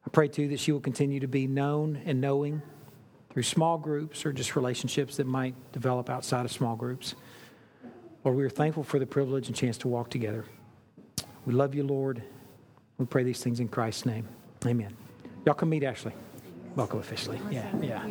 [0.07, 2.63] I pray too that she will continue to be known and knowing
[3.33, 7.15] through small groups or just relationships that might develop outside of small groups.
[8.25, 10.45] Lord, we are thankful for the privilege and chance to walk together.
[11.47, 12.23] We love you, Lord.
[12.99, 14.29] We pray these things in Christ's name.
[14.67, 15.02] Amen.
[15.45, 16.13] Y'all can meet Ashley.
[16.77, 17.41] Welcome officially.
[17.51, 18.07] Yeah, yeah.